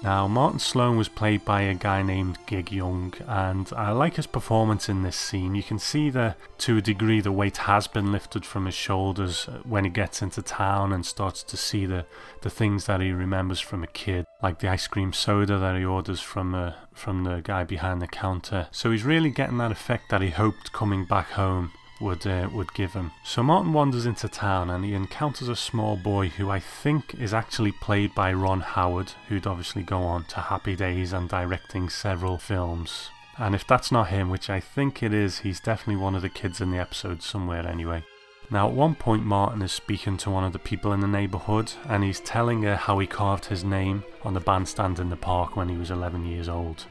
Now, 0.03 0.27
Martin 0.27 0.59
Sloan 0.59 0.95
was 0.95 1.09
played 1.09 1.43
by 1.43 1.61
a 1.63 1.73
guy 1.73 2.03
named 2.03 2.37
Gig 2.45 2.71
Young, 2.71 3.13
and 3.27 3.69
I 3.75 3.91
like 3.91 4.15
his 4.15 4.27
performance 4.27 4.89
in 4.89 5.01
this 5.01 5.15
scene. 5.15 5.55
You 5.55 5.63
can 5.63 5.79
see 5.79 6.11
that, 6.11 6.37
to 6.59 6.77
a 6.77 6.81
degree, 6.81 7.19
the 7.19 7.31
weight 7.31 7.57
has 7.57 7.87
been 7.87 8.11
lifted 8.11 8.45
from 8.45 8.67
his 8.67 8.75
shoulders 8.75 9.49
when 9.63 9.85
he 9.85 9.89
gets 9.89 10.21
into 10.21 10.43
town 10.43 10.93
and 10.93 11.05
starts 11.05 11.41
to 11.43 11.57
see 11.57 11.87
the, 11.87 12.05
the 12.43 12.49
things 12.49 12.85
that 12.85 13.01
he 13.01 13.11
remembers 13.11 13.59
from 13.59 13.83
a 13.83 13.87
kid, 13.87 14.25
like 14.41 14.59
the 14.59 14.69
ice 14.69 14.87
cream 14.87 15.13
soda 15.13 15.57
that 15.57 15.75
he 15.75 15.83
orders 15.83 16.21
from, 16.21 16.53
uh, 16.53 16.73
from 16.93 17.23
the 17.23 17.41
guy 17.41 17.63
behind 17.63 17.99
the 18.01 18.07
counter. 18.07 18.67
So 18.71 18.91
he's 18.91 19.03
really 19.03 19.31
getting 19.31 19.57
that 19.57 19.71
effect 19.71 20.09
that 20.11 20.21
he 20.21 20.29
hoped 20.29 20.71
coming 20.73 21.05
back 21.05 21.31
home 21.31 21.71
would 21.99 22.25
uh, 22.25 22.49
would 22.51 22.73
give 22.73 22.93
him. 22.93 23.11
So 23.23 23.43
Martin 23.43 23.73
wanders 23.73 24.05
into 24.05 24.27
town 24.27 24.69
and 24.69 24.85
he 24.85 24.93
encounters 24.93 25.47
a 25.49 25.55
small 25.55 25.95
boy 25.95 26.29
who 26.29 26.49
I 26.49 26.59
think 26.59 27.15
is 27.15 27.33
actually 27.33 27.71
played 27.71 28.13
by 28.13 28.33
Ron 28.33 28.61
Howard, 28.61 29.13
who'd 29.27 29.47
obviously 29.47 29.83
go 29.83 30.03
on 30.03 30.25
to 30.25 30.41
Happy 30.41 30.75
Days 30.75 31.13
and 31.13 31.29
directing 31.29 31.89
several 31.89 32.37
films. 32.37 33.09
And 33.37 33.53
if 33.53 33.67
that's 33.67 33.91
not 33.91 34.07
him, 34.07 34.29
which 34.29 34.49
I 34.49 34.59
think 34.59 35.03
it 35.03 35.13
is, 35.13 35.39
he's 35.39 35.59
definitely 35.59 36.01
one 36.01 36.15
of 36.15 36.23
the 36.23 36.29
kids 36.29 36.59
in 36.59 36.71
the 36.71 36.79
episode 36.79 37.21
somewhere 37.21 37.67
anyway. 37.67 38.03
Now, 38.49 38.69
at 38.69 38.73
one 38.73 38.95
point, 38.95 39.25
Martin 39.25 39.61
is 39.61 39.73
speaking 39.73 40.15
to 40.17 40.29
one 40.31 40.45
of 40.45 40.53
the 40.53 40.59
people 40.59 40.93
in 40.93 41.01
the 41.01 41.07
neighbourhood 41.07 41.73
and 41.87 42.03
he's 42.03 42.21
telling 42.21 42.63
her 42.63 42.77
how 42.77 42.97
he 42.99 43.05
carved 43.05 43.45
his 43.45 43.63
name 43.63 44.05
on 44.23 44.33
the 44.33 44.39
bandstand 44.39 44.99
in 44.99 45.09
the 45.09 45.17
park 45.17 45.57
when 45.57 45.67
he 45.67 45.75
was 45.75 45.91
11 45.91 46.25
years 46.25 46.47
old. 46.47 46.85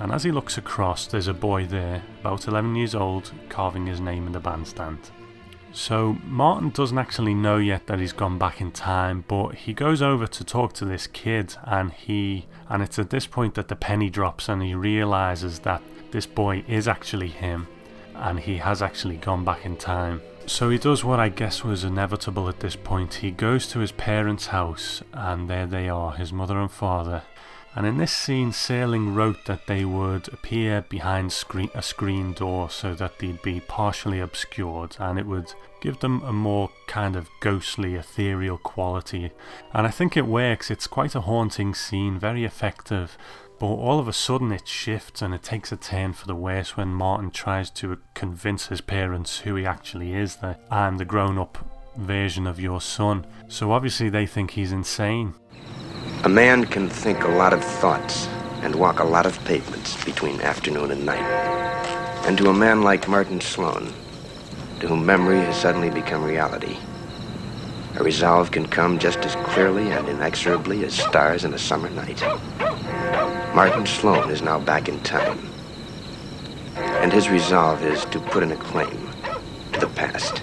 And 0.00 0.12
as 0.12 0.24
he 0.24 0.32
looks 0.32 0.56
across, 0.56 1.06
there's 1.06 1.28
a 1.28 1.34
boy 1.34 1.66
there, 1.66 2.02
about 2.20 2.48
11 2.48 2.74
years 2.74 2.94
old, 2.94 3.32
carving 3.50 3.86
his 3.86 4.00
name 4.00 4.26
in 4.26 4.32
the 4.32 4.40
bandstand. 4.40 5.10
So 5.72 6.16
Martin 6.24 6.70
doesn't 6.70 6.98
actually 6.98 7.34
know 7.34 7.58
yet 7.58 7.86
that 7.86 8.00
he's 8.00 8.12
gone 8.12 8.38
back 8.38 8.60
in 8.60 8.72
time, 8.72 9.24
but 9.28 9.54
he 9.54 9.72
goes 9.72 10.02
over 10.02 10.26
to 10.26 10.44
talk 10.44 10.72
to 10.74 10.84
this 10.84 11.06
kid 11.06 11.54
and 11.64 11.92
he 11.92 12.46
and 12.68 12.82
it's 12.82 12.98
at 12.98 13.10
this 13.10 13.26
point 13.26 13.54
that 13.54 13.68
the 13.68 13.76
penny 13.76 14.10
drops 14.10 14.48
and 14.48 14.62
he 14.62 14.74
realizes 14.74 15.60
that 15.60 15.82
this 16.10 16.26
boy 16.26 16.64
is 16.66 16.88
actually 16.88 17.28
him 17.28 17.68
and 18.14 18.40
he 18.40 18.56
has 18.58 18.82
actually 18.82 19.16
gone 19.16 19.44
back 19.44 19.64
in 19.64 19.76
time. 19.76 20.20
So 20.46 20.70
he 20.70 20.78
does 20.78 21.04
what 21.04 21.20
I 21.20 21.28
guess 21.28 21.62
was 21.62 21.84
inevitable 21.84 22.48
at 22.48 22.58
this 22.58 22.74
point. 22.74 23.14
He 23.14 23.30
goes 23.30 23.68
to 23.68 23.78
his 23.78 23.92
parents' 23.92 24.46
house 24.46 25.02
and 25.12 25.48
there 25.48 25.66
they 25.66 25.88
are, 25.88 26.12
his 26.12 26.32
mother 26.32 26.58
and 26.58 26.70
father, 26.70 27.22
and 27.74 27.86
in 27.86 27.98
this 27.98 28.12
scene, 28.12 28.50
Serling 28.50 29.14
wrote 29.14 29.44
that 29.44 29.66
they 29.66 29.84
would 29.84 30.28
appear 30.28 30.82
behind 30.88 31.32
screen, 31.32 31.70
a 31.74 31.82
screen 31.82 32.32
door 32.32 32.68
so 32.68 32.94
that 32.96 33.18
they'd 33.18 33.40
be 33.42 33.60
partially 33.60 34.18
obscured 34.18 34.96
and 34.98 35.18
it 35.18 35.26
would 35.26 35.54
give 35.80 36.00
them 36.00 36.22
a 36.22 36.32
more 36.32 36.70
kind 36.88 37.14
of 37.14 37.28
ghostly, 37.40 37.94
ethereal 37.94 38.58
quality. 38.58 39.30
And 39.72 39.86
I 39.86 39.90
think 39.90 40.16
it 40.16 40.26
works, 40.26 40.70
it's 40.70 40.88
quite 40.88 41.14
a 41.14 41.20
haunting 41.20 41.74
scene, 41.74 42.18
very 42.18 42.44
effective. 42.44 43.16
But 43.60 43.66
all 43.66 44.00
of 44.00 44.08
a 44.08 44.12
sudden 44.12 44.50
it 44.52 44.66
shifts 44.66 45.22
and 45.22 45.32
it 45.32 45.42
takes 45.42 45.70
a 45.70 45.76
turn 45.76 46.14
for 46.14 46.26
the 46.26 46.34
worse 46.34 46.76
when 46.76 46.88
Martin 46.88 47.30
tries 47.30 47.70
to 47.72 47.98
convince 48.14 48.66
his 48.66 48.80
parents 48.80 49.40
who 49.40 49.54
he 49.54 49.64
actually 49.64 50.14
is, 50.14 50.36
that 50.36 50.60
I'm 50.70 50.96
the 50.96 51.04
grown 51.04 51.38
up 51.38 51.58
version 51.96 52.46
of 52.46 52.58
your 52.58 52.80
son. 52.80 53.26
So 53.48 53.72
obviously 53.72 54.08
they 54.08 54.26
think 54.26 54.52
he's 54.52 54.72
insane. 54.72 55.34
A 56.22 56.28
man 56.28 56.66
can 56.66 56.90
think 56.90 57.24
a 57.24 57.28
lot 57.28 57.54
of 57.54 57.64
thoughts 57.64 58.26
and 58.60 58.74
walk 58.74 59.00
a 59.00 59.04
lot 59.04 59.24
of 59.24 59.42
pavements 59.46 60.04
between 60.04 60.38
afternoon 60.42 60.90
and 60.90 61.06
night. 61.06 61.24
And 62.26 62.36
to 62.36 62.50
a 62.50 62.52
man 62.52 62.82
like 62.82 63.08
Martin 63.08 63.40
Sloan, 63.40 63.90
to 64.80 64.86
whom 64.86 65.06
memory 65.06 65.38
has 65.38 65.56
suddenly 65.56 65.88
become 65.88 66.22
reality, 66.22 66.76
a 67.96 68.04
resolve 68.04 68.50
can 68.50 68.66
come 68.66 68.98
just 68.98 69.20
as 69.20 69.34
clearly 69.46 69.90
and 69.92 70.06
inexorably 70.10 70.84
as 70.84 70.92
stars 70.92 71.44
in 71.44 71.54
a 71.54 71.58
summer 71.58 71.88
night. 71.88 72.20
Martin 73.54 73.86
Sloan 73.86 74.28
is 74.30 74.42
now 74.42 74.58
back 74.60 74.90
in 74.90 75.00
time. 75.00 75.38
And 76.76 77.10
his 77.10 77.30
resolve 77.30 77.82
is 77.82 78.04
to 78.06 78.20
put 78.20 78.42
in 78.42 78.52
a 78.52 78.56
claim 78.56 79.08
to 79.72 79.80
the 79.80 79.88
past. 79.88 80.42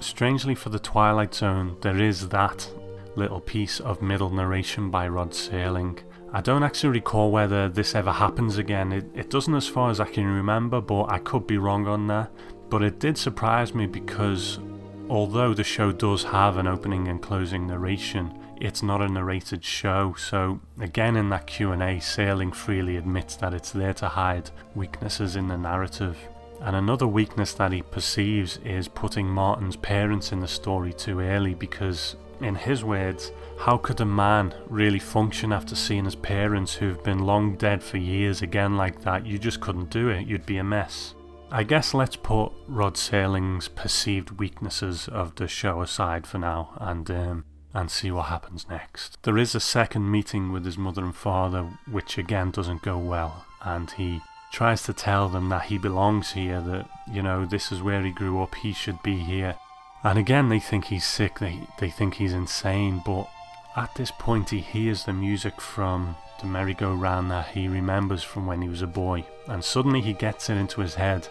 Strangely 0.00 0.54
for 0.54 0.68
the 0.68 0.78
Twilight 0.78 1.34
Zone, 1.34 1.78
there 1.80 1.96
is 1.96 2.28
that 2.28 2.70
little 3.16 3.40
piece 3.40 3.80
of 3.80 4.02
middle 4.02 4.30
narration 4.30 4.90
by 4.90 5.08
Rod 5.08 5.30
Serling. 5.30 5.98
I 6.32 6.40
don't 6.40 6.62
actually 6.62 6.90
recall 6.90 7.30
whether 7.30 7.68
this 7.68 7.94
ever 7.94 8.12
happens 8.12 8.56
again. 8.56 8.92
It, 8.92 9.06
it 9.14 9.30
doesn't 9.30 9.54
as 9.54 9.66
far 9.66 9.90
as 9.90 9.98
I 9.98 10.06
can 10.06 10.26
remember, 10.26 10.80
but 10.80 11.06
I 11.10 11.18
could 11.18 11.46
be 11.46 11.58
wrong 11.58 11.86
on 11.86 12.06
that. 12.06 12.30
But 12.68 12.82
it 12.82 13.00
did 13.00 13.18
surprise 13.18 13.74
me 13.74 13.86
because 13.86 14.60
although 15.08 15.54
the 15.54 15.64
show 15.64 15.90
does 15.90 16.22
have 16.22 16.56
an 16.56 16.68
opening 16.68 17.08
and 17.08 17.20
closing 17.20 17.66
narration, 17.66 18.32
it's 18.60 18.82
not 18.82 19.02
a 19.02 19.08
narrated 19.08 19.64
show. 19.64 20.14
So 20.16 20.60
again 20.78 21.16
in 21.16 21.30
that 21.30 21.48
Q&A, 21.48 21.96
Serling 21.96 22.54
freely 22.54 22.96
admits 22.96 23.34
that 23.36 23.54
it's 23.54 23.72
there 23.72 23.94
to 23.94 24.08
hide 24.08 24.50
weaknesses 24.76 25.34
in 25.34 25.48
the 25.48 25.58
narrative. 25.58 26.16
And 26.60 26.76
another 26.76 27.06
weakness 27.06 27.54
that 27.54 27.72
he 27.72 27.82
perceives 27.82 28.58
is 28.64 28.86
putting 28.86 29.26
Martin's 29.26 29.76
parents 29.76 30.30
in 30.30 30.40
the 30.40 30.48
story 30.48 30.92
too 30.92 31.20
early 31.20 31.54
because 31.54 32.16
in 32.40 32.54
his 32.54 32.84
words, 32.84 33.32
how 33.58 33.76
could 33.76 34.00
a 34.00 34.04
man 34.04 34.54
really 34.68 34.98
function 34.98 35.52
after 35.52 35.74
seeing 35.74 36.04
his 36.04 36.14
parents 36.14 36.74
who've 36.74 37.02
been 37.02 37.26
long 37.26 37.56
dead 37.56 37.82
for 37.82 37.98
years 37.98 38.42
again 38.42 38.76
like 38.76 39.02
that? 39.02 39.26
You 39.26 39.38
just 39.38 39.60
couldn't 39.60 39.90
do 39.90 40.08
it, 40.08 40.26
you'd 40.26 40.46
be 40.46 40.58
a 40.58 40.64
mess. 40.64 41.14
I 41.52 41.64
guess 41.64 41.94
let's 41.94 42.16
put 42.16 42.52
Rod 42.68 42.94
Serling's 42.94 43.68
perceived 43.68 44.38
weaknesses 44.38 45.08
of 45.08 45.34
the 45.34 45.48
show 45.48 45.82
aside 45.82 46.26
for 46.26 46.38
now 46.38 46.74
and 46.78 47.10
um, 47.10 47.44
and 47.72 47.90
see 47.90 48.10
what 48.10 48.26
happens 48.26 48.68
next. 48.68 49.18
There 49.22 49.38
is 49.38 49.54
a 49.54 49.60
second 49.60 50.10
meeting 50.10 50.52
with 50.52 50.64
his 50.64 50.78
mother 50.78 51.04
and 51.04 51.14
father, 51.14 51.68
which 51.90 52.18
again 52.18 52.50
doesn't 52.50 52.82
go 52.82 52.98
well, 52.98 53.44
and 53.62 53.90
he 53.92 54.20
tries 54.52 54.82
to 54.84 54.92
tell 54.92 55.28
them 55.28 55.48
that 55.48 55.64
he 55.64 55.78
belongs 55.78 56.32
here, 56.32 56.60
that, 56.60 56.88
you 57.12 57.22
know, 57.22 57.44
this 57.44 57.70
is 57.70 57.82
where 57.82 58.02
he 58.02 58.10
grew 58.10 58.42
up, 58.42 58.54
he 58.56 58.72
should 58.72 59.00
be 59.02 59.16
here. 59.18 59.56
And 60.02 60.18
again, 60.18 60.48
they 60.48 60.60
think 60.60 60.86
he's 60.86 61.04
sick, 61.04 61.38
they, 61.38 61.60
they 61.78 61.90
think 61.90 62.14
he's 62.14 62.32
insane, 62.32 63.02
but 63.04 63.28
at 63.76 63.94
this 63.94 64.10
point, 64.10 64.50
he 64.50 64.60
hears 64.60 65.04
the 65.04 65.12
music 65.12 65.60
from 65.60 66.16
the 66.40 66.46
merry-go-round 66.46 67.30
that 67.30 67.48
he 67.48 67.68
remembers 67.68 68.22
from 68.22 68.46
when 68.46 68.62
he 68.62 68.68
was 68.68 68.82
a 68.82 68.86
boy, 68.86 69.24
and 69.46 69.62
suddenly 69.62 70.00
he 70.00 70.12
gets 70.14 70.48
it 70.48 70.56
into 70.56 70.80
his 70.80 70.94
head 70.94 71.28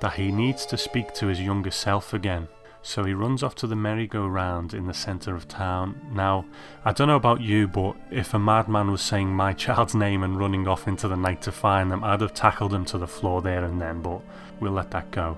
that 0.00 0.14
he 0.14 0.32
needs 0.32 0.66
to 0.66 0.76
speak 0.76 1.14
to 1.14 1.28
his 1.28 1.40
younger 1.40 1.70
self 1.70 2.12
again. 2.12 2.48
So 2.82 3.04
he 3.04 3.12
runs 3.12 3.42
off 3.42 3.54
to 3.56 3.66
the 3.66 3.76
merry-go-round 3.76 4.74
in 4.74 4.86
the 4.86 4.94
centre 4.94 5.34
of 5.34 5.48
town. 5.48 6.00
Now, 6.12 6.44
I 6.84 6.92
don't 6.92 7.08
know 7.08 7.16
about 7.16 7.40
you, 7.40 7.68
but 7.68 7.96
if 8.10 8.34
a 8.34 8.38
madman 8.38 8.90
was 8.90 9.02
saying 9.02 9.28
my 9.28 9.52
child's 9.52 9.94
name 9.94 10.22
and 10.22 10.38
running 10.38 10.66
off 10.66 10.88
into 10.88 11.08
the 11.08 11.16
night 11.16 11.42
to 11.42 11.52
find 11.52 11.90
them, 11.90 12.04
I'd 12.04 12.20
have 12.20 12.34
tackled 12.34 12.72
him 12.72 12.84
to 12.86 12.98
the 12.98 13.06
floor 13.06 13.42
there 13.42 13.64
and 13.64 13.80
then, 13.80 14.02
but 14.02 14.22
we'll 14.60 14.72
let 14.72 14.90
that 14.92 15.10
go. 15.10 15.36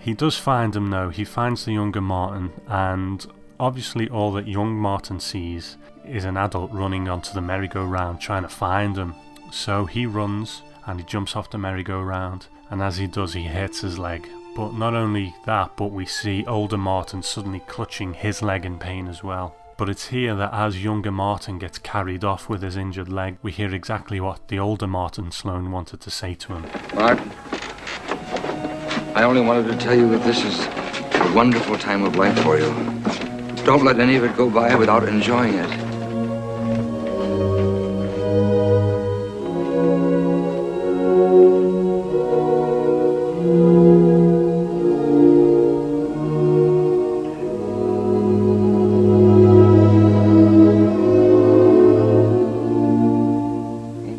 He 0.00 0.14
does 0.14 0.38
find 0.38 0.74
him 0.74 0.90
though, 0.90 1.10
he 1.10 1.24
finds 1.24 1.64
the 1.64 1.72
younger 1.72 2.00
Martin, 2.00 2.52
and 2.66 3.26
obviously 3.60 4.08
all 4.08 4.32
that 4.32 4.48
young 4.48 4.74
Martin 4.74 5.20
sees 5.20 5.76
is 6.06 6.24
an 6.24 6.36
adult 6.36 6.72
running 6.72 7.08
onto 7.08 7.32
the 7.34 7.40
merry-go-round 7.40 8.20
trying 8.20 8.42
to 8.42 8.48
find 8.48 8.96
him. 8.96 9.14
So 9.50 9.84
he 9.84 10.06
runs 10.06 10.62
and 10.86 10.98
he 11.00 11.06
jumps 11.06 11.36
off 11.36 11.50
the 11.50 11.58
merry-go-round, 11.58 12.46
and 12.70 12.82
as 12.82 12.96
he 12.96 13.06
does, 13.06 13.34
he 13.34 13.42
hits 13.42 13.82
his 13.82 13.98
leg. 13.98 14.26
But 14.56 14.72
not 14.72 14.94
only 14.94 15.34
that, 15.44 15.76
but 15.76 15.92
we 15.92 16.06
see 16.06 16.44
older 16.46 16.78
Martin 16.78 17.22
suddenly 17.22 17.60
clutching 17.60 18.14
his 18.14 18.42
leg 18.42 18.64
in 18.64 18.78
pain 18.78 19.06
as 19.06 19.22
well. 19.22 19.54
But 19.76 19.88
it's 19.88 20.08
here 20.08 20.34
that 20.34 20.52
as 20.52 20.82
younger 20.82 21.12
Martin 21.12 21.58
gets 21.58 21.78
carried 21.78 22.24
off 22.24 22.48
with 22.48 22.62
his 22.62 22.76
injured 22.76 23.08
leg, 23.08 23.38
we 23.42 23.52
hear 23.52 23.72
exactly 23.72 24.18
what 24.18 24.48
the 24.48 24.58
older 24.58 24.88
Martin 24.88 25.30
Sloan 25.30 25.70
wanted 25.70 26.00
to 26.00 26.10
say 26.10 26.34
to 26.34 26.54
him. 26.54 26.66
Martin, 26.94 27.30
I 29.18 29.24
only 29.24 29.40
wanted 29.40 29.66
to 29.72 29.76
tell 29.76 29.96
you 29.96 30.08
that 30.10 30.22
this 30.22 30.44
is 30.44 30.60
a 30.60 31.32
wonderful 31.34 31.76
time 31.76 32.04
of 32.04 32.14
life 32.14 32.38
for 32.38 32.56
you. 32.56 32.72
Don't 33.64 33.84
let 33.84 33.98
any 33.98 34.14
of 34.14 34.22
it 34.22 34.36
go 34.36 34.48
by 34.48 34.76
without 34.76 35.08
enjoying 35.08 35.54
it. 35.54 35.70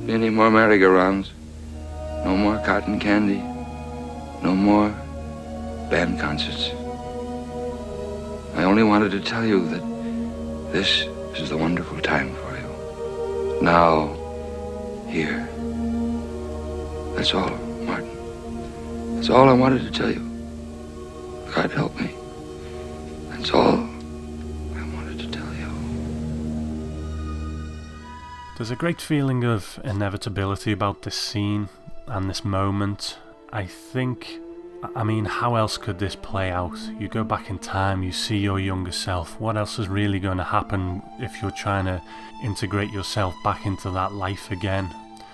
Any 0.09 0.29
more 0.29 0.51
merry-go-rounds. 0.51 1.31
No 2.25 2.35
more 2.35 2.57
cotton 2.65 2.99
candy. 2.99 3.38
I 8.55 8.63
only 8.63 8.83
wanted 8.83 9.11
to 9.11 9.19
tell 9.19 9.45
you 9.45 9.67
that 9.69 9.81
this 10.71 11.01
is 11.35 11.49
the 11.49 11.57
wonderful 11.57 11.99
time 11.99 12.33
for 12.35 12.57
you. 12.57 13.61
Now, 13.61 14.15
here. 15.07 15.47
That's 17.15 17.33
all, 17.33 17.49
Martin. 17.81 19.15
That's 19.15 19.29
all 19.29 19.49
I 19.49 19.53
wanted 19.53 19.81
to 19.81 19.91
tell 19.91 20.09
you. 20.11 20.29
God 21.53 21.71
help 21.71 21.99
me. 21.99 22.11
That's 23.29 23.51
all 23.51 23.79
I 24.77 24.83
wanted 24.95 25.19
to 25.19 25.31
tell 25.31 25.53
you. 25.55 25.69
There's 28.57 28.71
a 28.71 28.77
great 28.77 29.01
feeling 29.01 29.43
of 29.43 29.79
inevitability 29.83 30.71
about 30.71 31.01
this 31.01 31.15
scene 31.15 31.69
and 32.07 32.29
this 32.29 32.45
moment. 32.45 33.17
I 33.51 33.65
think, 33.65 34.39
I 34.95 35.03
mean, 35.03 35.25
how 35.25 35.55
else 35.55 35.77
could 35.77 35.99
this 35.99 36.15
play 36.15 36.51
out? 36.51 36.77
You 36.97 37.09
go 37.09 37.23
back 37.23 37.49
in 37.49 37.59
time, 37.59 38.01
you 38.01 38.11
see 38.11 38.37
your 38.37 38.59
younger 38.59 38.91
self. 38.91 39.39
What 39.39 39.57
else 39.57 39.77
is 39.77 39.89
really 39.89 40.19
going 40.19 40.37
to 40.37 40.43
happen 40.43 41.01
if 41.19 41.41
you're 41.41 41.51
trying 41.51 41.85
to 41.85 42.01
integrate 42.43 42.91
yourself 42.91 43.35
back 43.43 43.65
into 43.65 43.89
that 43.91 44.13
life 44.13 44.51
again? 44.51 44.89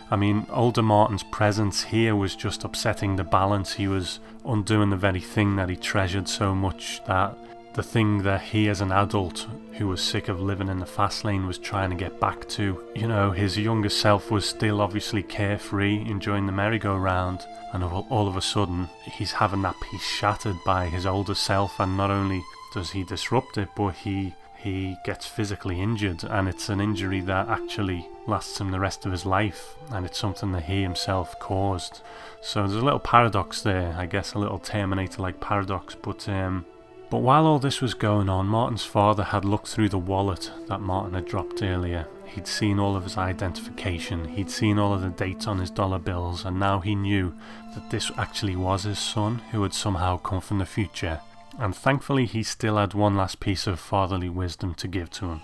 I 0.09 0.15
mean, 0.15 0.45
older 0.49 0.81
Martin's 0.81 1.23
presence 1.23 1.83
here 1.83 2.15
was 2.15 2.35
just 2.35 2.63
upsetting 2.63 3.15
the 3.15 3.23
balance. 3.23 3.73
He 3.73 3.87
was 3.87 4.19
undoing 4.45 4.89
the 4.89 4.97
very 4.97 5.19
thing 5.19 5.55
that 5.57 5.69
he 5.69 5.75
treasured 5.75 6.27
so 6.27 6.55
much 6.55 7.01
that 7.05 7.37
the 7.75 7.83
thing 7.83 8.23
that 8.23 8.41
he 8.41 8.69
as 8.69 8.79
an 8.79 8.93
adult 8.93 9.47
who 9.73 9.87
was 9.87 10.01
sick 10.01 10.29
of 10.29 10.41
living 10.41 10.69
in 10.69 10.79
the 10.79 10.85
fast 10.85 11.25
lane 11.25 11.45
was 11.45 11.57
trying 11.57 11.89
to 11.89 11.95
get 11.95 12.21
back 12.21 12.47
to. 12.47 12.81
You 12.95 13.09
know, 13.09 13.31
his 13.31 13.57
younger 13.57 13.89
self 13.89 14.31
was 14.31 14.47
still 14.47 14.79
obviously 14.79 15.21
carefree, 15.21 16.09
enjoying 16.09 16.45
the 16.45 16.53
merry-go-round, 16.53 17.45
and 17.73 17.83
all, 17.83 18.07
all 18.09 18.29
of 18.29 18.37
a 18.37 18.41
sudden 18.41 18.87
he's 19.03 19.33
having 19.33 19.61
that 19.63 19.75
peace 19.81 20.05
shattered 20.05 20.55
by 20.65 20.87
his 20.87 21.05
older 21.05 21.35
self, 21.35 21.77
and 21.81 21.97
not 21.97 22.09
only 22.09 22.41
does 22.73 22.91
he 22.91 23.03
disrupt 23.03 23.57
it, 23.57 23.69
but 23.75 23.91
he 23.91 24.33
he 24.57 24.97
gets 25.05 25.27
physically 25.27 25.79
injured, 25.79 26.23
and 26.23 26.47
it's 26.47 26.69
an 26.69 26.79
injury 26.79 27.21
that 27.21 27.49
actually 27.49 28.07
lasts 28.25 28.59
him 28.59 28.71
the 28.71 28.79
rest 28.79 29.05
of 29.05 29.11
his 29.11 29.25
life, 29.25 29.75
and 29.91 30.05
it's 30.05 30.17
something 30.17 30.53
that 30.53 30.63
he 30.63 30.81
himself 30.81 31.37
caused. 31.39 32.01
So 32.41 32.61
there's 32.61 32.81
a 32.81 32.85
little 32.85 32.99
paradox 32.99 33.61
there, 33.61 33.93
I 33.95 34.07
guess, 34.07 34.33
a 34.33 34.39
little 34.39 34.57
Terminator-like 34.57 35.39
paradox, 35.39 35.93
but 35.93 36.27
um, 36.29 36.65
but 37.09 37.19
while 37.19 37.45
all 37.45 37.59
this 37.59 37.81
was 37.81 37.93
going 37.93 38.29
on, 38.29 38.47
Martin's 38.47 38.83
father 38.85 39.23
had 39.23 39.45
looked 39.45 39.67
through 39.67 39.89
the 39.89 39.97
wallet 39.97 40.51
that 40.67 40.81
Martin 40.81 41.13
had 41.13 41.25
dropped 41.25 41.61
earlier. 41.61 42.07
He'd 42.25 42.47
seen 42.47 42.79
all 42.79 42.95
of 42.95 43.03
his 43.03 43.17
identification, 43.17 44.27
he'd 44.29 44.49
seen 44.49 44.77
all 44.77 44.93
of 44.93 45.01
the 45.01 45.09
dates 45.09 45.47
on 45.47 45.59
his 45.59 45.69
dollar 45.69 45.99
bills, 45.99 46.43
and 46.43 46.59
now 46.59 46.79
he 46.79 46.95
knew 46.95 47.33
that 47.73 47.89
this 47.89 48.11
actually 48.17 48.55
was 48.55 48.83
his 48.83 48.99
son 48.99 49.39
who 49.51 49.63
had 49.63 49.73
somehow 49.73 50.17
come 50.17 50.41
from 50.41 50.57
the 50.57 50.65
future. 50.65 51.21
And 51.57 51.73
thankfully, 51.75 52.25
he 52.25 52.43
still 52.43 52.77
had 52.77 52.93
one 52.93 53.15
last 53.15 53.39
piece 53.39 53.67
of 53.67 53.79
fatherly 53.79 54.29
wisdom 54.29 54.73
to 54.75 54.87
give 54.87 55.09
to 55.11 55.25
him. 55.27 55.41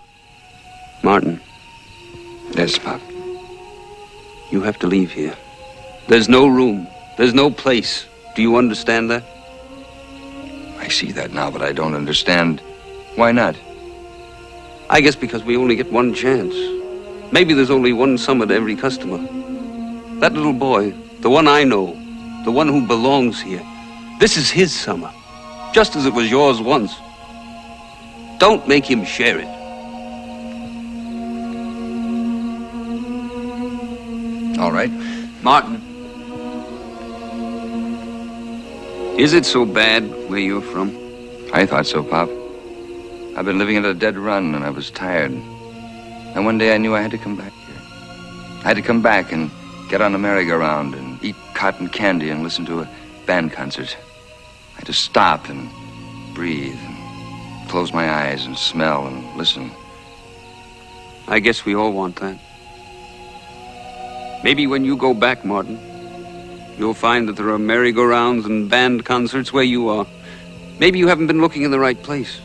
Martin, 1.02 1.40
Yes, 2.54 2.78
Pop. 2.78 3.00
you 4.50 4.60
have 4.62 4.78
to 4.80 4.86
leave 4.86 5.10
here. 5.12 5.34
There's 6.08 6.28
no 6.28 6.46
room. 6.46 6.86
There's 7.16 7.32
no 7.32 7.50
place. 7.50 8.04
Do 8.36 8.42
you 8.42 8.56
understand 8.56 9.10
that? 9.10 9.24
I 10.92 10.94
see 10.94 11.12
that 11.12 11.32
now, 11.32 11.50
but 11.50 11.62
I 11.62 11.72
don't 11.72 11.94
understand. 11.94 12.60
Why 13.16 13.32
not? 13.32 13.56
I 14.90 15.00
guess 15.00 15.16
because 15.16 15.42
we 15.42 15.56
only 15.56 15.74
get 15.74 15.90
one 15.90 16.12
chance. 16.12 16.54
Maybe 17.32 17.54
there's 17.54 17.70
only 17.70 17.94
one 17.94 18.18
summer 18.18 18.44
to 18.44 18.52
every 18.52 18.76
customer. 18.76 19.16
That 20.20 20.34
little 20.34 20.52
boy, 20.52 20.90
the 21.20 21.30
one 21.30 21.48
I 21.48 21.64
know, 21.64 21.96
the 22.44 22.50
one 22.50 22.68
who 22.68 22.86
belongs 22.86 23.40
here, 23.40 23.62
this 24.20 24.36
is 24.36 24.50
his 24.50 24.70
summer, 24.70 25.10
just 25.72 25.96
as 25.96 26.04
it 26.04 26.12
was 26.12 26.30
yours 26.30 26.60
once. 26.60 26.94
Don't 28.38 28.68
make 28.68 28.84
him 28.84 29.02
share 29.06 29.38
it. 29.38 29.48
All 34.58 34.72
right. 34.72 34.92
Martin. 35.40 35.91
Is 39.22 39.34
it 39.34 39.46
so 39.46 39.64
bad 39.64 40.02
where 40.28 40.40
you're 40.40 40.60
from? 40.60 40.88
I 41.52 41.64
thought 41.64 41.86
so, 41.86 42.02
Pop. 42.02 42.28
I've 43.36 43.44
been 43.44 43.56
living 43.56 43.76
at 43.76 43.84
a 43.84 43.94
dead 43.94 44.18
run, 44.18 44.52
and 44.52 44.64
I 44.64 44.70
was 44.70 44.90
tired. 44.90 45.30
And 45.30 46.44
one 46.44 46.58
day 46.58 46.74
I 46.74 46.78
knew 46.78 46.96
I 46.96 47.02
had 47.02 47.12
to 47.12 47.18
come 47.18 47.36
back 47.36 47.52
here. 47.52 47.76
I 47.78 48.62
had 48.64 48.74
to 48.74 48.82
come 48.82 49.00
back 49.00 49.30
and 49.30 49.48
get 49.88 50.02
on 50.02 50.16
a 50.16 50.18
merry-go-round 50.18 50.96
and 50.96 51.22
eat 51.22 51.36
cotton 51.54 51.88
candy 51.88 52.30
and 52.30 52.42
listen 52.42 52.66
to 52.66 52.80
a 52.80 52.88
band 53.24 53.52
concert. 53.52 53.96
I 54.72 54.78
had 54.78 54.86
to 54.86 54.92
stop 54.92 55.48
and 55.48 55.70
breathe 56.34 56.80
and 56.82 57.68
close 57.68 57.92
my 57.92 58.10
eyes 58.10 58.44
and 58.44 58.58
smell 58.58 59.06
and 59.06 59.36
listen. 59.36 59.70
I 61.28 61.38
guess 61.38 61.64
we 61.64 61.76
all 61.76 61.92
want 61.92 62.16
that. 62.16 62.40
Maybe 64.42 64.66
when 64.66 64.84
you 64.84 64.96
go 64.96 65.14
back, 65.14 65.44
Martin, 65.44 65.78
you'll 66.78 66.94
find 66.94 67.28
that 67.28 67.36
there 67.36 67.50
are 67.50 67.58
merry-go-rounds 67.58 68.46
and 68.46 68.70
band 68.70 69.04
concerts 69.04 69.52
where 69.52 69.64
you 69.64 69.88
are. 69.88 70.06
Maybe 70.78 70.98
you 70.98 71.08
haven't 71.08 71.26
been 71.26 71.40
looking 71.40 71.62
in 71.62 71.70
the 71.70 71.78
right 71.78 72.00
place. 72.02 72.40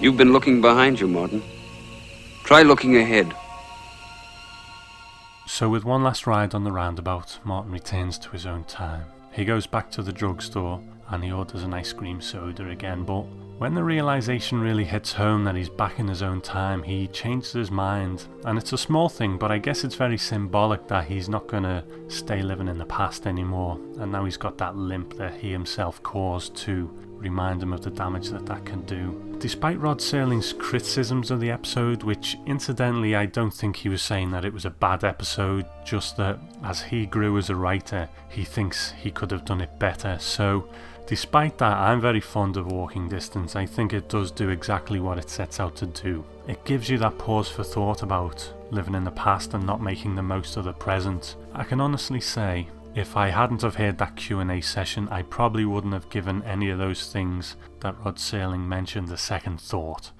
You've 0.00 0.16
been 0.16 0.32
looking 0.32 0.60
behind 0.60 1.00
you, 1.00 1.08
Martin. 1.08 1.42
Try 2.44 2.62
looking 2.62 2.96
ahead. 2.96 3.32
So, 5.46 5.68
with 5.68 5.84
one 5.84 6.02
last 6.02 6.26
ride 6.26 6.54
on 6.54 6.64
the 6.64 6.72
roundabout, 6.72 7.38
Martin 7.44 7.72
returns 7.72 8.18
to 8.18 8.30
his 8.30 8.46
own 8.46 8.64
time. 8.64 9.04
He 9.32 9.44
goes 9.44 9.66
back 9.66 9.90
to 9.92 10.02
the 10.02 10.12
drugstore 10.12 10.80
and 11.08 11.22
he 11.22 11.30
orders 11.30 11.62
an 11.62 11.74
ice 11.74 11.92
cream 11.92 12.20
soda 12.20 12.68
again, 12.68 13.04
but 13.04 13.24
when 13.58 13.74
the 13.74 13.84
realization 13.84 14.60
really 14.60 14.84
hits 14.84 15.12
home 15.12 15.44
that 15.44 15.54
he's 15.54 15.68
back 15.68 15.98
in 16.00 16.08
his 16.08 16.22
own 16.22 16.40
time, 16.40 16.82
he 16.82 17.06
changes 17.08 17.52
his 17.52 17.70
mind. 17.70 18.26
And 18.44 18.58
it's 18.58 18.72
a 18.72 18.78
small 18.78 19.08
thing, 19.08 19.38
but 19.38 19.52
I 19.52 19.58
guess 19.58 19.84
it's 19.84 19.94
very 19.94 20.18
symbolic 20.18 20.88
that 20.88 21.06
he's 21.06 21.28
not 21.28 21.46
going 21.46 21.62
to 21.62 21.84
stay 22.08 22.42
living 22.42 22.68
in 22.68 22.78
the 22.78 22.84
past 22.84 23.26
anymore. 23.26 23.78
And 23.98 24.10
now 24.10 24.24
he's 24.24 24.36
got 24.36 24.58
that 24.58 24.76
limp 24.76 25.16
that 25.16 25.34
he 25.34 25.52
himself 25.52 26.02
caused 26.02 26.56
to 26.56 26.90
remind 27.24 27.62
him 27.62 27.72
of 27.72 27.82
the 27.82 27.90
damage 27.90 28.28
that 28.30 28.44
that 28.46 28.64
can 28.66 28.82
do. 28.82 29.36
Despite 29.38 29.80
Rod 29.80 29.98
Serling's 29.98 30.52
criticisms 30.52 31.30
of 31.30 31.40
the 31.40 31.50
episode, 31.50 32.02
which 32.02 32.36
incidentally 32.46 33.14
I 33.14 33.26
don't 33.26 33.54
think 33.54 33.76
he 33.76 33.88
was 33.88 34.02
saying 34.02 34.30
that 34.32 34.44
it 34.44 34.52
was 34.52 34.64
a 34.64 34.70
bad 34.70 35.04
episode, 35.04 35.66
just 35.84 36.16
that 36.16 36.38
as 36.62 36.82
he 36.82 37.06
grew 37.06 37.38
as 37.38 37.50
a 37.50 37.56
writer, 37.56 38.08
he 38.28 38.44
thinks 38.44 38.92
he 38.92 39.10
could 39.10 39.30
have 39.30 39.44
done 39.44 39.60
it 39.60 39.78
better. 39.78 40.18
So, 40.20 40.68
despite 41.06 41.58
that, 41.58 41.76
I'm 41.76 42.00
very 42.00 42.20
fond 42.20 42.56
of 42.56 42.70
Walking 42.70 43.08
Distance. 43.08 43.56
I 43.56 43.66
think 43.66 43.92
it 43.92 44.08
does 44.08 44.30
do 44.30 44.48
exactly 44.48 45.00
what 45.00 45.18
it 45.18 45.30
sets 45.30 45.60
out 45.60 45.76
to 45.76 45.86
do. 45.86 46.24
It 46.46 46.64
gives 46.64 46.88
you 46.88 46.98
that 46.98 47.18
pause 47.18 47.48
for 47.48 47.64
thought 47.64 48.02
about 48.02 48.52
living 48.70 48.94
in 48.94 49.04
the 49.04 49.10
past 49.10 49.54
and 49.54 49.64
not 49.64 49.82
making 49.82 50.14
the 50.14 50.22
most 50.22 50.56
of 50.56 50.64
the 50.64 50.72
present. 50.72 51.36
I 51.54 51.64
can 51.64 51.80
honestly 51.80 52.20
say 52.20 52.68
if 52.94 53.16
I 53.16 53.28
hadn't 53.28 53.62
have 53.62 53.74
heard 53.74 53.98
that 53.98 54.16
Q&A 54.16 54.60
session, 54.60 55.08
I 55.08 55.22
probably 55.22 55.64
wouldn't 55.64 55.94
have 55.94 56.10
given 56.10 56.42
any 56.44 56.70
of 56.70 56.78
those 56.78 57.12
things 57.12 57.56
that 57.80 57.98
Rod 58.04 58.16
Serling 58.16 58.66
mentioned 58.66 59.10
a 59.10 59.16
second 59.16 59.60
thought. 59.60 60.12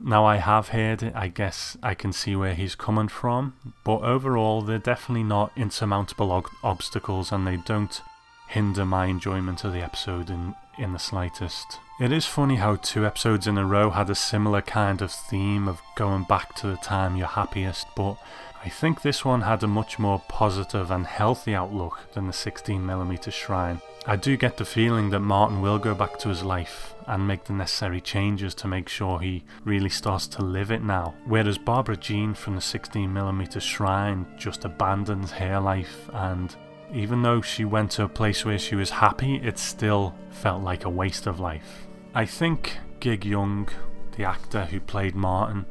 Now 0.00 0.26
I 0.26 0.36
have 0.36 0.68
heard 0.68 1.02
it, 1.02 1.14
I 1.16 1.28
guess 1.28 1.76
I 1.82 1.94
can 1.94 2.12
see 2.12 2.36
where 2.36 2.54
he's 2.54 2.74
coming 2.74 3.08
from, 3.08 3.54
but 3.82 4.02
overall 4.02 4.60
they're 4.60 4.78
definitely 4.78 5.24
not 5.24 5.52
insurmountable 5.56 6.30
ob- 6.30 6.50
obstacles 6.62 7.32
and 7.32 7.46
they 7.46 7.56
don't 7.56 8.00
hinder 8.48 8.84
my 8.84 9.06
enjoyment 9.06 9.64
of 9.64 9.72
the 9.72 9.82
episode 9.82 10.30
in, 10.30 10.54
in 10.78 10.92
the 10.92 10.98
slightest. 10.98 11.78
It 12.00 12.12
is 12.12 12.26
funny 12.26 12.56
how 12.56 12.76
two 12.76 13.04
episodes 13.04 13.46
in 13.46 13.58
a 13.58 13.66
row 13.66 13.90
had 13.90 14.08
a 14.08 14.14
similar 14.14 14.62
kind 14.62 15.02
of 15.02 15.10
theme 15.10 15.68
of 15.68 15.80
going 15.96 16.24
back 16.24 16.54
to 16.56 16.66
the 16.68 16.76
time 16.76 17.16
you're 17.16 17.26
happiest, 17.26 17.86
but 17.96 18.16
I 18.64 18.68
think 18.68 19.02
this 19.02 19.24
one 19.24 19.42
had 19.42 19.62
a 19.62 19.68
much 19.68 19.98
more 19.98 20.22
positive 20.28 20.90
and 20.90 21.06
healthy 21.06 21.54
outlook 21.54 22.12
than 22.12 22.26
the 22.26 22.32
16mm 22.32 23.32
Shrine. 23.32 23.80
I 24.06 24.16
do 24.16 24.36
get 24.36 24.56
the 24.56 24.64
feeling 24.64 25.10
that 25.10 25.20
Martin 25.20 25.60
will 25.60 25.78
go 25.78 25.94
back 25.94 26.18
to 26.20 26.28
his 26.28 26.42
life 26.42 26.94
and 27.06 27.26
make 27.26 27.44
the 27.44 27.52
necessary 27.52 28.00
changes 28.00 28.54
to 28.56 28.68
make 28.68 28.88
sure 28.88 29.18
he 29.18 29.44
really 29.64 29.90
starts 29.90 30.26
to 30.28 30.42
live 30.42 30.70
it 30.70 30.82
now. 30.82 31.14
Whereas 31.24 31.58
Barbara 31.58 31.96
Jean 31.96 32.34
from 32.34 32.54
the 32.54 32.60
16mm 32.60 33.60
Shrine 33.60 34.26
just 34.36 34.64
abandons 34.64 35.30
her 35.32 35.60
life 35.60 36.08
and 36.12 36.54
even 36.92 37.22
though 37.22 37.40
she 37.40 37.64
went 37.64 37.90
to 37.92 38.04
a 38.04 38.08
place 38.08 38.44
where 38.44 38.58
she 38.58 38.74
was 38.74 38.90
happy, 38.90 39.36
it 39.36 39.58
still 39.58 40.14
felt 40.30 40.62
like 40.62 40.84
a 40.84 40.90
waste 40.90 41.26
of 41.26 41.40
life. 41.40 41.86
I 42.14 42.24
think 42.24 42.78
Gig 43.00 43.24
Young, 43.24 43.68
the 44.16 44.24
actor 44.24 44.64
who 44.64 44.80
played 44.80 45.14
Martin, 45.14 45.66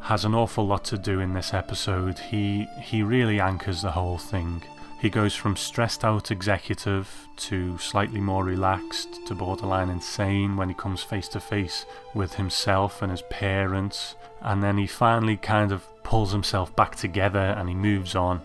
has 0.00 0.24
an 0.24 0.34
awful 0.34 0.66
lot 0.66 0.84
to 0.86 0.98
do 0.98 1.20
in 1.20 1.34
this 1.34 1.54
episode. 1.54 2.18
He 2.18 2.66
he 2.82 3.02
really 3.02 3.40
anchors 3.40 3.82
the 3.82 3.92
whole 3.92 4.18
thing. 4.18 4.62
He 5.00 5.08
goes 5.08 5.34
from 5.34 5.56
stressed 5.56 6.04
out 6.04 6.30
executive 6.30 7.26
to 7.36 7.78
slightly 7.78 8.20
more 8.20 8.44
relaxed 8.44 9.26
to 9.26 9.34
borderline 9.34 9.88
insane 9.88 10.56
when 10.56 10.68
he 10.68 10.74
comes 10.74 11.02
face 11.02 11.26
to 11.28 11.40
face 11.40 11.86
with 12.12 12.34
himself 12.34 13.00
and 13.00 13.10
his 13.10 13.22
parents, 13.30 14.14
and 14.42 14.62
then 14.62 14.76
he 14.76 14.86
finally 14.86 15.38
kind 15.38 15.72
of 15.72 15.86
pulls 16.02 16.32
himself 16.32 16.74
back 16.76 16.96
together 16.96 17.38
and 17.56 17.68
he 17.68 17.74
moves 17.74 18.14
on. 18.14 18.42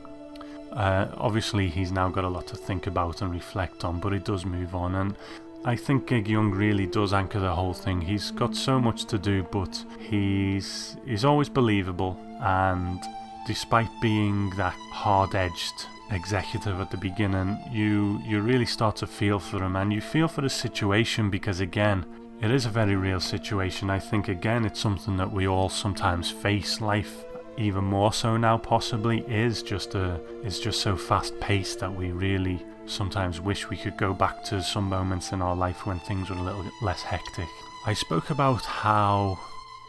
Uh, 0.75 1.07
obviously, 1.17 1.69
he's 1.69 1.91
now 1.91 2.09
got 2.09 2.23
a 2.23 2.29
lot 2.29 2.47
to 2.47 2.55
think 2.55 2.85
about 2.87 3.21
and 3.21 3.31
reflect 3.31 3.83
on, 3.85 3.99
but 3.99 4.11
he 4.13 4.19
does 4.19 4.45
move 4.45 4.75
on, 4.75 4.95
and 4.95 5.15
I 5.63 5.75
think 5.75 6.07
Gig 6.07 6.27
Young 6.27 6.51
really 6.51 6.85
does 6.85 7.11
anchor 7.11 7.39
the 7.39 7.53
whole 7.53 7.73
thing. 7.73 8.01
He's 8.01 8.29
got 8.29 8.55
so 8.55 8.79
much 8.79 9.05
to 9.05 9.17
do, 9.17 9.43
but 9.43 9.83
he's 9.97 10.97
he's 11.05 11.25
always 11.25 11.49
believable, 11.49 12.19
and 12.41 12.99
despite 13.47 13.89
being 14.01 14.51
that 14.57 14.75
hard-edged 14.91 15.87
executive 16.11 16.79
at 16.79 16.91
the 16.91 16.97
beginning, 16.97 17.57
you 17.71 18.19
you 18.23 18.41
really 18.41 18.65
start 18.65 18.95
to 18.97 19.07
feel 19.07 19.39
for 19.39 19.63
him 19.63 19.75
and 19.75 19.91
you 19.91 20.01
feel 20.01 20.27
for 20.27 20.41
the 20.41 20.49
situation 20.49 21.31
because 21.31 21.61
again, 21.61 22.05
it 22.41 22.51
is 22.51 22.65
a 22.67 22.69
very 22.69 22.95
real 22.95 23.19
situation. 23.19 23.89
I 23.89 23.99
think 23.99 24.27
again 24.27 24.65
it's 24.65 24.79
something 24.79 25.17
that 25.17 25.31
we 25.31 25.47
all 25.47 25.69
sometimes 25.69 26.29
face. 26.29 26.79
Life 26.79 27.24
even 27.57 27.83
more 27.83 28.13
so 28.13 28.37
now 28.37 28.57
possibly 28.57 29.19
is 29.21 29.63
just 29.63 29.95
a 29.95 30.19
is 30.43 30.59
just 30.59 30.81
so 30.81 30.95
fast 30.95 31.39
paced 31.39 31.79
that 31.79 31.93
we 31.93 32.11
really 32.11 32.61
sometimes 32.85 33.41
wish 33.41 33.69
we 33.69 33.77
could 33.77 33.97
go 33.97 34.13
back 34.13 34.43
to 34.43 34.61
some 34.61 34.85
moments 34.85 35.31
in 35.31 35.41
our 35.41 35.55
life 35.55 35.85
when 35.85 35.99
things 35.99 36.29
were 36.29 36.35
a 36.35 36.41
little 36.41 36.65
less 36.81 37.01
hectic. 37.01 37.47
I 37.85 37.93
spoke 37.93 38.29
about 38.29 38.63
how 38.65 39.37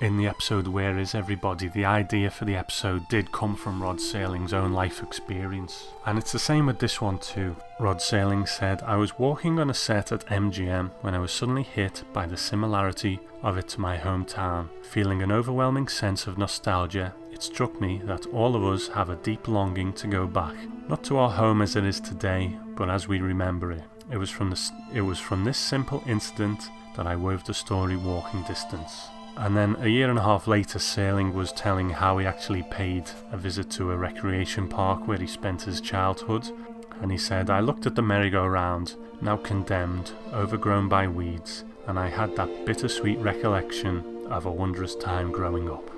in 0.03 0.19
the 0.19 0.27
episode 0.27 0.67
Where 0.67 0.99
Is 0.99 1.15
Everybody, 1.15 1.69
the 1.69 1.87
idea 1.87 2.31
for 2.31 2.45
the 2.45 2.57
episode 2.57 3.09
did 3.09 3.33
come 3.33 3.57
from 3.57 3.83
Rod 3.83 3.97
Serling's 3.97 4.53
own 4.53 4.73
life 4.73 5.03
experience. 5.03 5.89
And 6.05 6.19
it's 6.19 6.33
the 6.33 6.39
same 6.39 6.67
with 6.67 6.79
this 6.79 7.01
one 7.01 7.19
too. 7.19 7.57
Rod 7.81 7.99
Serling 7.99 8.47
said, 8.47 8.83
I 8.83 8.97
was 8.97 9.19
walking 9.19 9.59
on 9.59 9.71
a 9.71 9.75
set 9.75 10.13
at 10.13 10.27
MGM 10.27 10.91
when 11.01 11.15
I 11.15 11.19
was 11.19 11.33
suddenly 11.33 11.63
hit 11.63 12.05
by 12.13 12.27
the 12.27 12.37
similarity 12.37 13.21
of 13.43 13.57
it 13.57 13.69
to 13.69 13.81
my 13.81 13.97
hometown. 13.97 14.69
Feeling 14.83 15.23
an 15.23 15.33
overwhelming 15.33 15.89
sense 15.89 16.27
of 16.27 16.37
nostalgia, 16.37 17.15
it 17.37 17.43
struck 17.43 17.79
me 17.83 18.01
that 18.03 18.25
all 18.29 18.57
of 18.57 18.65
us 18.65 18.89
have 18.89 19.11
a 19.11 19.17
deep 19.17 19.47
longing 19.47 19.93
to 19.93 20.07
go 20.07 20.27
back, 20.27 20.55
not 20.89 21.05
to 21.05 21.19
our 21.19 21.29
home 21.29 21.61
as 21.61 21.77
it 21.77 21.85
is 21.85 22.01
today, 22.01 22.57
but 22.75 22.89
as 22.89 23.09
we 23.09 23.21
remember 23.21 23.71
it. 23.73 23.83
It 24.11 24.17
was 24.17 24.31
from 24.31 24.49
this, 24.49 24.73
it 24.95 25.03
was 25.03 25.19
from 25.19 25.45
this 25.45 25.59
simple 25.59 26.03
incident 26.07 26.71
that 26.97 27.07
I 27.07 27.15
wove 27.15 27.45
the 27.45 27.53
story 27.53 27.95
Walking 27.95 28.43
Distance. 28.45 29.09
And 29.37 29.55
then 29.55 29.77
a 29.81 29.87
year 29.87 30.09
and 30.09 30.19
a 30.19 30.23
half 30.23 30.47
later, 30.47 30.79
Serling 30.79 31.35
was 31.35 31.53
telling 31.53 31.91
how 31.91 32.17
he 32.17 32.25
actually 32.25 32.63
paid 32.71 33.05
a 33.31 33.37
visit 33.37 33.71
to 33.73 33.91
a 33.91 33.97
recreation 33.99 34.67
park 34.67 35.07
where 35.07 35.19
he 35.19 35.27
spent 35.27 35.61
his 35.61 35.83
childhood. 35.83 36.49
And 37.03 37.13
he 37.13 37.19
said, 37.19 37.51
I 37.51 37.61
looked 37.61 37.85
at 37.85 37.97
the 37.97 38.01
merry-go-round, 38.01 38.95
now 39.21 39.37
condemned, 39.37 40.13
overgrown 40.33 40.89
by 40.89 41.07
weeds, 41.07 41.65
and 41.87 41.99
I 41.99 42.09
had 42.09 42.35
that 42.37 42.65
bittersweet 42.65 43.19
recollection 43.19 44.27
of 44.31 44.47
a 44.47 44.51
wondrous 44.51 44.97
time 44.97 45.31
growing 45.33 45.71
up. 45.71 45.96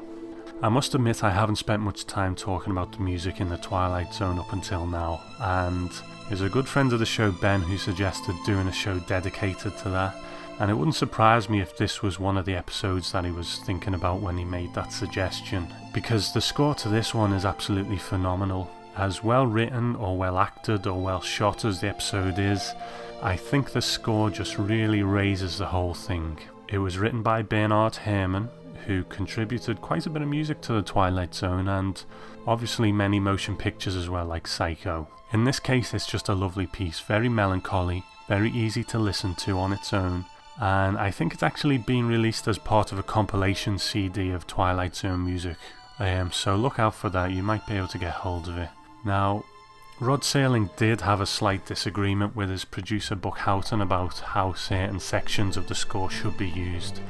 I 0.61 0.68
must 0.68 0.94
admit 0.94 1.23
I 1.23 1.31
haven't 1.31 1.57
spent 1.57 1.83
much 1.83 2.07
time 2.07 2.35
talking 2.35 2.73
about 2.73 2.92
the 2.92 3.01
music 3.01 3.40
in 3.40 3.49
the 3.49 3.57
Twilight 3.59 4.12
Zone 4.12 4.38
up 4.38 4.53
until 4.53 4.87
now, 4.87 5.21
and 5.40 5.90
there's 6.29 6.40
a 6.40 6.49
good 6.49 6.66
friend 6.66 6.92
of 6.92 6.99
the 6.99 7.07
show, 7.07 7.31
Ben, 7.31 7.61
who 7.61 7.79
suggested 7.79 8.35
doing 8.44 8.66
a 8.66 8.73
show 8.73 8.99
dedicated 9.01 9.77
to 9.79 9.88
that 9.90 10.16
and 10.59 10.71
it 10.71 10.75
wouldn't 10.75 10.97
surprise 10.97 11.49
me 11.49 11.61
if 11.61 11.77
this 11.77 12.03
was 12.03 12.18
one 12.18 12.37
of 12.37 12.44
the 12.44 12.57
episodes 12.57 13.12
that 13.12 13.25
he 13.25 13.31
was 13.31 13.59
thinking 13.59 13.94
about 13.94 14.21
when 14.21 14.37
he 14.37 14.44
made 14.44 14.75
that 14.75 14.92
suggestion, 14.92 15.68
because 15.94 16.33
the 16.33 16.40
score 16.40 16.75
to 16.75 16.88
this 16.88 17.14
one 17.14 17.33
is 17.33 17.44
absolutely 17.44 17.97
phenomenal. 17.97 18.71
As 18.97 19.23
well 19.23 19.47
written 19.47 19.94
or 19.94 20.16
well 20.16 20.38
acted 20.38 20.88
or 20.88 21.01
well 21.01 21.21
shot 21.21 21.64
as 21.64 21.81
the 21.81 21.88
episode 21.88 22.40
is, 22.40 22.75
I 23.23 23.37
think 23.37 23.71
the 23.71 23.83
score 23.83 24.31
just 24.31 24.59
really 24.59 25.05
raises 25.05 25.59
the 25.59 25.66
whole 25.66 25.94
thing. 25.94 26.38
It 26.66 26.79
was 26.79 26.99
written 26.99 27.23
by 27.23 27.42
Bernard 27.42 27.94
Herrmann, 27.94 28.51
who 28.86 29.04
contributed 29.04 29.80
quite 29.80 30.06
a 30.06 30.10
bit 30.10 30.22
of 30.22 30.28
music 30.28 30.60
to 30.62 30.72
The 30.74 30.82
Twilight 30.82 31.34
Zone 31.34 31.68
and 31.68 32.02
obviously 32.46 32.92
many 32.92 33.20
motion 33.20 33.56
pictures 33.56 33.96
as 33.96 34.08
well, 34.08 34.26
like 34.26 34.46
Psycho. 34.46 35.08
In 35.32 35.44
this 35.44 35.60
case, 35.60 35.92
it's 35.92 36.06
just 36.06 36.28
a 36.28 36.34
lovely 36.34 36.66
piece, 36.66 37.00
very 37.00 37.28
melancholy, 37.28 38.02
very 38.28 38.50
easy 38.50 38.82
to 38.84 38.98
listen 38.98 39.34
to 39.36 39.58
on 39.58 39.72
its 39.72 39.92
own, 39.92 40.24
and 40.60 40.96
I 40.96 41.10
think 41.10 41.34
it's 41.34 41.42
actually 41.42 41.78
been 41.78 42.08
released 42.08 42.48
as 42.48 42.58
part 42.58 42.92
of 42.92 42.98
a 42.98 43.02
compilation 43.02 43.78
CD 43.78 44.30
of 44.30 44.46
Twilight 44.46 44.96
Zone 44.96 45.24
music. 45.24 45.56
Um, 45.98 46.32
so 46.32 46.56
look 46.56 46.78
out 46.78 46.94
for 46.94 47.10
that, 47.10 47.32
you 47.32 47.42
might 47.42 47.66
be 47.66 47.74
able 47.74 47.88
to 47.88 47.98
get 47.98 48.12
hold 48.12 48.48
of 48.48 48.56
it. 48.56 48.70
Now, 49.04 49.44
Rod 50.00 50.20
Serling 50.20 50.74
did 50.76 51.00
have 51.00 51.20
a 51.20 51.26
slight 51.26 51.66
disagreement 51.66 52.37
with 52.37 52.50
his 52.50 52.64
producer 52.64 53.16
Buck 53.16 53.38
Houghton 53.38 53.80
about 53.80 54.18
how 54.20 54.52
certain 54.52 55.00
sections 55.00 55.56
of 55.56 55.66
the 55.66 55.74
score 55.74 56.08
should 56.08 56.37
be 56.37 56.48
used, 56.48 57.00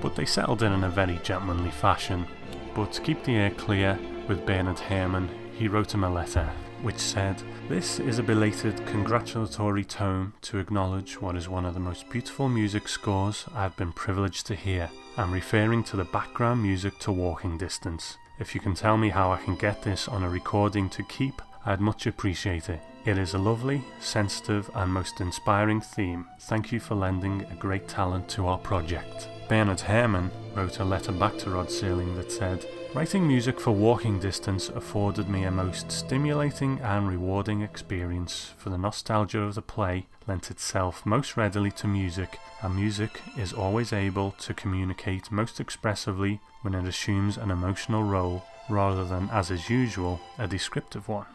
but 0.00 0.14
they 0.14 0.24
settled 0.24 0.62
in 0.62 0.72
in 0.72 0.84
a 0.84 0.88
very 0.88 1.18
gentlemanly 1.24 1.72
fashion. 1.72 2.26
But 2.74 2.92
to 2.92 3.00
keep 3.00 3.24
the 3.24 3.34
air 3.34 3.50
clear 3.50 3.98
with 4.28 4.46
Bernard 4.46 4.78
Herrmann, 4.78 5.28
he 5.52 5.66
wrote 5.66 5.92
him 5.92 6.04
a 6.04 6.10
letter 6.10 6.48
which 6.82 6.98
said, 6.98 7.42
This 7.68 7.98
is 7.98 8.20
a 8.20 8.22
belated 8.22 8.86
congratulatory 8.86 9.84
tome 9.84 10.34
to 10.42 10.58
acknowledge 10.58 11.20
what 11.20 11.34
is 11.34 11.48
one 11.48 11.64
of 11.64 11.74
the 11.74 11.80
most 11.80 12.08
beautiful 12.08 12.48
music 12.48 12.86
scores 12.86 13.46
I 13.52 13.62
have 13.62 13.76
been 13.76 13.92
privileged 13.92 14.46
to 14.46 14.54
hear. 14.54 14.90
I'm 15.16 15.32
referring 15.32 15.82
to 15.84 15.96
the 15.96 16.04
background 16.04 16.62
music 16.62 17.00
to 17.00 17.10
Walking 17.10 17.58
Distance. 17.58 18.16
If 18.38 18.54
you 18.54 18.60
can 18.60 18.74
tell 18.74 18.96
me 18.96 19.08
how 19.08 19.32
I 19.32 19.38
can 19.38 19.56
get 19.56 19.82
this 19.82 20.06
on 20.06 20.22
a 20.22 20.28
recording 20.28 20.88
to 20.90 21.02
keep, 21.02 21.42
I'd 21.68 21.82
much 21.82 22.06
appreciate 22.06 22.70
it. 22.70 22.80
It 23.04 23.18
is 23.18 23.34
a 23.34 23.38
lovely, 23.38 23.84
sensitive, 24.00 24.70
and 24.74 24.90
most 24.90 25.20
inspiring 25.20 25.82
theme. 25.82 26.26
Thank 26.40 26.72
you 26.72 26.80
for 26.80 26.94
lending 26.94 27.42
a 27.42 27.54
great 27.56 27.86
talent 27.86 28.26
to 28.30 28.46
our 28.46 28.56
project. 28.56 29.28
Bernard 29.50 29.80
Herrmann 29.80 30.30
wrote 30.54 30.78
a 30.78 30.84
letter 30.84 31.12
back 31.12 31.36
to 31.38 31.50
Rod 31.50 31.66
Serling 31.66 32.16
that 32.16 32.32
said, 32.32 32.64
Writing 32.94 33.28
music 33.28 33.60
for 33.60 33.72
walking 33.72 34.18
distance 34.18 34.70
afforded 34.70 35.28
me 35.28 35.44
a 35.44 35.50
most 35.50 35.92
stimulating 35.92 36.80
and 36.80 37.06
rewarding 37.06 37.60
experience, 37.60 38.54
for 38.56 38.70
the 38.70 38.78
nostalgia 38.78 39.42
of 39.42 39.54
the 39.54 39.60
play 39.60 40.06
lent 40.26 40.50
itself 40.50 41.04
most 41.04 41.36
readily 41.36 41.70
to 41.72 41.86
music, 41.86 42.38
and 42.62 42.76
music 42.76 43.20
is 43.36 43.52
always 43.52 43.92
able 43.92 44.30
to 44.38 44.54
communicate 44.54 45.30
most 45.30 45.60
expressively 45.60 46.40
when 46.62 46.74
it 46.74 46.88
assumes 46.88 47.36
an 47.36 47.50
emotional 47.50 48.04
role 48.04 48.42
rather 48.70 49.04
than, 49.04 49.28
as 49.30 49.50
is 49.50 49.68
usual, 49.68 50.18
a 50.38 50.48
descriptive 50.48 51.08
one. 51.08 51.26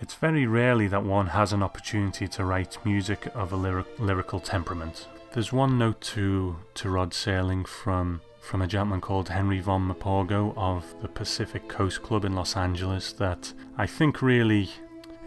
It's 0.00 0.14
very 0.14 0.46
rarely 0.46 0.88
that 0.88 1.04
one 1.04 1.26
has 1.26 1.52
an 1.52 1.62
opportunity 1.62 2.26
to 2.28 2.44
write 2.44 2.78
music 2.84 3.28
of 3.34 3.52
a 3.52 3.56
lyric- 3.56 3.98
lyrical 3.98 4.40
temperament. 4.40 5.06
There's 5.32 5.52
one 5.52 5.78
note 5.78 6.00
to, 6.00 6.56
to 6.74 6.90
Rod 6.90 7.10
Serling 7.12 7.66
from 7.66 8.20
from 8.40 8.62
a 8.62 8.66
gentleman 8.66 9.02
called 9.02 9.28
Henry 9.28 9.60
von 9.60 9.86
Maporgo 9.86 10.54
of 10.56 10.84
the 11.02 11.08
Pacific 11.08 11.68
Coast 11.68 12.02
Club 12.02 12.24
in 12.24 12.34
Los 12.34 12.56
Angeles 12.56 13.12
that 13.12 13.52
I 13.76 13.86
think 13.86 14.22
really 14.22 14.70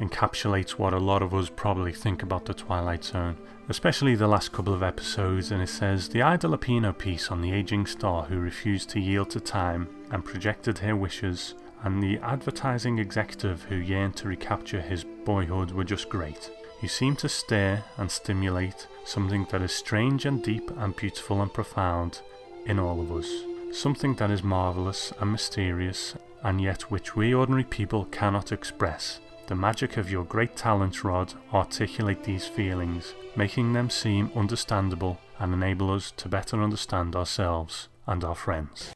encapsulates 0.01 0.71
what 0.71 0.93
a 0.93 0.99
lot 0.99 1.21
of 1.21 1.33
us 1.33 1.49
probably 1.55 1.93
think 1.93 2.23
about 2.23 2.45
the 2.45 2.53
Twilight 2.53 3.03
Zone, 3.03 3.37
especially 3.69 4.15
the 4.15 4.27
last 4.27 4.51
couple 4.51 4.73
of 4.73 4.83
episodes. 4.83 5.51
And 5.51 5.61
it 5.61 5.69
says 5.69 6.09
the 6.09 6.23
Ida 6.23 6.47
Lupino 6.47 6.97
piece 6.97 7.29
on 7.29 7.41
the 7.41 7.53
aging 7.53 7.85
star 7.85 8.23
who 8.23 8.39
refused 8.39 8.89
to 8.89 8.99
yield 8.99 9.29
to 9.29 9.39
time 9.39 9.87
and 10.09 10.25
projected 10.25 10.79
her 10.79 10.95
wishes, 10.95 11.53
and 11.83 12.01
the 12.01 12.17
advertising 12.19 12.97
executive 12.97 13.63
who 13.63 13.75
yearned 13.75 14.15
to 14.15 14.27
recapture 14.27 14.81
his 14.81 15.03
boyhood 15.25 15.71
were 15.71 15.83
just 15.83 16.09
great. 16.09 16.49
You 16.81 16.87
seem 16.87 17.15
to 17.17 17.29
stir 17.29 17.83
and 17.97 18.09
stimulate 18.09 18.87
something 19.05 19.47
that 19.51 19.61
is 19.61 19.71
strange 19.71 20.25
and 20.25 20.43
deep 20.43 20.71
and 20.77 20.95
beautiful 20.95 21.41
and 21.41 21.53
profound 21.53 22.21
in 22.65 22.79
all 22.79 22.99
of 23.01 23.11
us, 23.11 23.29
something 23.71 24.15
that 24.15 24.31
is 24.31 24.43
marvellous 24.43 25.13
and 25.19 25.31
mysterious, 25.31 26.15
and 26.43 26.59
yet 26.61 26.91
which 26.91 27.15
we 27.15 27.33
ordinary 27.33 27.63
people 27.63 28.05
cannot 28.05 28.51
express. 28.51 29.19
The 29.47 29.55
magic 29.55 29.97
of 29.97 30.09
your 30.09 30.23
great 30.23 30.55
talent, 30.55 31.03
Rod, 31.03 31.33
articulate 31.53 32.23
these 32.23 32.47
feelings, 32.47 33.13
making 33.35 33.73
them 33.73 33.89
seem 33.89 34.31
understandable 34.35 35.19
and 35.39 35.53
enable 35.53 35.91
us 35.91 36.11
to 36.17 36.29
better 36.29 36.63
understand 36.63 37.15
ourselves 37.15 37.89
and 38.07 38.23
our 38.23 38.35
friends. 38.35 38.93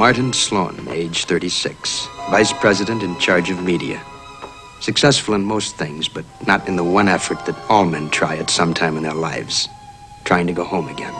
Martin 0.00 0.32
Sloan, 0.32 0.88
age 0.88 1.26
36, 1.26 2.08
vice 2.30 2.54
president 2.54 3.02
in 3.02 3.18
charge 3.18 3.50
of 3.50 3.62
media. 3.62 4.00
Successful 4.80 5.34
in 5.34 5.44
most 5.44 5.76
things, 5.76 6.08
but 6.08 6.24
not 6.46 6.66
in 6.66 6.76
the 6.76 6.82
one 6.82 7.06
effort 7.06 7.44
that 7.44 7.58
all 7.68 7.84
men 7.84 8.08
try 8.08 8.38
at 8.38 8.48
some 8.48 8.72
time 8.72 8.96
in 8.96 9.02
their 9.02 9.12
lives 9.12 9.68
trying 10.24 10.46
to 10.46 10.54
go 10.54 10.64
home 10.64 10.88
again. 10.88 11.12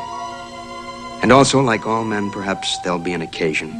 And 1.22 1.30
also, 1.30 1.60
like 1.60 1.86
all 1.86 2.04
men, 2.04 2.30
perhaps 2.30 2.78
there'll 2.78 2.98
be 2.98 3.12
an 3.12 3.20
occasion, 3.20 3.70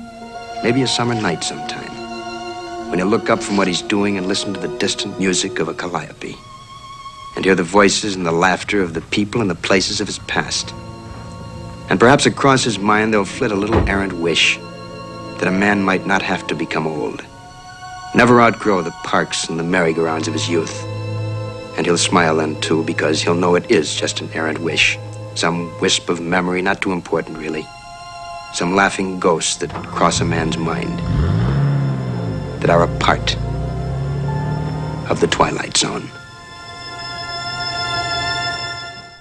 maybe 0.63 0.83
a 0.83 0.87
summer 0.87 1.15
night 1.15 1.43
sometime, 1.43 2.91
when 2.91 2.99
he'll 2.99 3.09
look 3.09 3.31
up 3.31 3.43
from 3.43 3.57
what 3.57 3.69
he's 3.69 3.81
doing 3.81 4.19
and 4.19 4.29
listen 4.29 4.53
to 4.53 4.61
the 4.61 4.77
distant 4.77 5.19
music 5.19 5.61
of 5.61 5.69
a 5.69 5.73
calliope, 5.73 6.37
and 7.37 7.47
hear 7.47 7.55
the 7.55 7.63
voices 7.63 8.17
and 8.17 8.27
the 8.27 8.33
laughter 8.33 8.83
of 8.83 8.93
the 8.93 9.01
people 9.01 9.41
and 9.41 9.49
the 9.49 9.55
places 9.55 10.03
of 10.03 10.07
his 10.07 10.19
past. 10.19 10.75
And 11.89 11.99
perhaps 11.99 12.27
across 12.27 12.65
his 12.65 12.79
mind 12.79 13.15
there'll 13.15 13.25
flit 13.25 13.51
a 13.51 13.57
little 13.57 13.89
errant 13.89 14.13
wish 14.13 14.61
that 15.41 15.49
a 15.49 15.51
man 15.51 15.83
might 15.83 16.07
not 16.07 16.21
have 16.21 16.47
to 16.47 16.55
become 16.55 16.87
old, 16.87 17.25
never 18.15 18.43
outgrow 18.43 18.83
the 18.83 18.91
parks 19.05 19.49
and 19.49 19.59
the 19.59 19.65
merry-go-rounds 19.65 20.29
of 20.29 20.35
his 20.35 20.51
youth. 20.51 20.85
And 21.77 21.87
he'll 21.87 21.97
smile 21.97 22.37
then, 22.37 22.61
too, 22.61 22.85
because 22.85 23.23
he'll 23.23 23.35
know 23.35 23.55
it 23.55 23.71
is 23.71 23.95
just 23.95 24.21
an 24.21 24.29
errant 24.35 24.59
wish. 24.59 24.99
Some 25.35 25.73
wisp 25.81 26.11
of 26.11 26.21
memory, 26.21 26.61
not 26.61 26.83
too 26.83 26.93
important, 26.93 27.39
really. 27.39 27.67
Some 28.53 28.75
laughing 28.75 29.19
ghosts 29.19 29.57
that 29.57 29.73
cross 29.73 30.21
a 30.21 30.27
man's 30.27 30.59
mind, 30.59 30.99
that 32.61 32.69
are 32.69 32.83
a 32.83 32.99
part 32.99 33.35
of 35.11 35.21
the 35.21 35.27
Twilight 35.27 35.75
Zone. 35.75 36.11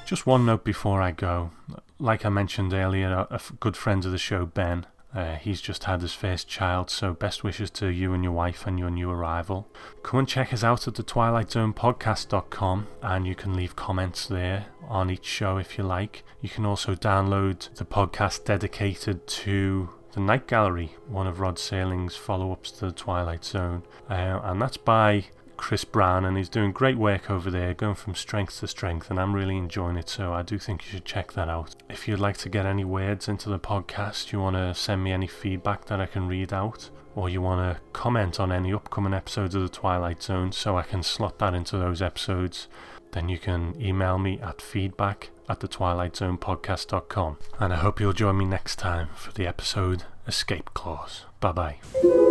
Just 0.05 0.25
one 0.25 0.45
note 0.45 0.65
before 0.65 1.01
I 1.01 1.12
go. 1.12 1.51
Like 1.97 2.25
I 2.25 2.29
mentioned 2.29 2.73
earlier, 2.73 3.27
a 3.29 3.39
good 3.62 3.77
friend 3.77 4.03
of 4.03 4.12
the 4.12 4.17
show, 4.17 4.45
Ben, 4.45 4.86
uh, 5.13 5.36
he's 5.38 5.60
just 5.60 5.86
had 5.86 6.02
his 6.02 6.13
first 6.13 6.48
child, 6.48 6.89
so 6.89 7.13
best 7.13 7.43
wishes 7.43 7.72
to 7.72 7.88
you 7.88 8.13
and 8.13 8.24
your 8.24 8.34
wife 8.34 8.67
and 8.67 8.78
your 8.78 8.91
new 8.91 9.10
arrival. 9.10 9.67
Come 10.04 10.19
and 10.19 10.28
check 10.28 10.54
us 10.54 10.63
out 10.63 10.88
at 10.88 10.95
the 10.95 11.04
twilightzonepodcast.com 11.04 12.88
and 13.02 13.28
you 13.28 13.36
can 13.36 13.56
leave 13.56 13.76
comments 13.76 14.28
there 14.28 14.67
on 14.88 15.10
each 15.10 15.26
show 15.26 15.58
if 15.58 15.78
you 15.78 15.84
like. 15.84 16.24
You 16.41 16.50
can 16.50 16.65
also 16.65 16.93
download 16.93 17.74
the 17.76 17.86
podcast 17.86 18.45
dedicated 18.45 19.26
to 19.28 19.89
the 20.13 20.19
Night 20.19 20.48
Gallery, 20.48 20.95
one 21.08 21.28
of 21.28 21.39
Rod 21.39 21.56
Serling's 21.56 22.15
follow 22.15 22.52
ups 22.52 22.72
to 22.72 22.88
the 22.88 22.91
Twilight 22.91 23.45
Zone, 23.45 23.84
uh, 24.10 24.39
and 24.43 24.62
that's 24.62 24.78
by 24.78 25.26
Chris 25.60 25.84
Brown, 25.84 26.24
and 26.24 26.38
he's 26.38 26.50
doing 26.50 26.72
great 26.72 26.98
work 26.98 27.30
over 27.30 27.52
there, 27.52 27.74
going 27.74 27.95
from 27.95 28.15
strength 28.15 28.60
to 28.62 28.67
strength, 28.67 29.12
and 29.12 29.19
I'm 29.19 29.36
really 29.36 29.58
enjoying 29.58 29.98
it. 29.98 30.10
So 30.10 30.34
I 30.34 30.41
do 30.41 30.58
think 30.58 30.86
you 30.86 30.91
should 30.91 31.06
check 31.06 31.34
that 31.34 31.50
out. 31.50 31.76
If 31.89 32.08
you'd 32.08 32.19
like 32.19 32.38
to 32.38 32.50
get 32.50 32.65
any 32.65 32.86
words 32.86 33.28
into 33.28 33.50
the 33.50 33.60
podcast, 33.60 34.32
you 34.32 34.39
want 34.39 34.56
to 34.56 34.74
send 34.74 35.04
me 35.04 35.12
any 35.12 35.28
feedback 35.28 35.86
that 35.86 36.00
I 36.00 36.06
can 36.06 36.28
read 36.28 36.54
out, 36.54 36.89
or 37.13 37.30
you 37.30 37.41
want 37.41 37.76
to 37.76 37.82
comment 37.91 38.39
on 38.39 38.52
any 38.52 38.74
upcoming 38.74 39.13
episodes 39.13 39.54
of 39.54 39.62
the 39.62 39.69
Twilight 39.69 40.24
Zone, 40.24 40.54
so 40.54 40.78
I 40.78 40.84
can 40.84 41.04
slot 41.04 41.38
that 41.39 41.54
into 41.54 41.78
those 41.78 42.02
episodes, 42.02 42.67
then 43.12 43.28
you 43.28 43.38
can 43.38 43.76
email 43.82 44.17
me 44.17 44.39
at 44.39 44.62
feedback 44.62 45.30
at 45.50 45.60
the 45.60 45.67
twilightzonepodcast.com. 45.67 47.38
And 47.60 47.74
I 47.74 47.78
hope 47.78 48.00
you'll 48.00 48.13
join 48.13 48.38
me 48.38 48.45
next 48.45 48.78
time 48.78 49.10
for 49.15 49.34
the 49.34 49.45
episode 49.45 50.06
Escape 50.26 50.69
Clause. 50.74 51.26
Bye 51.39 51.52
bye. 51.52 52.29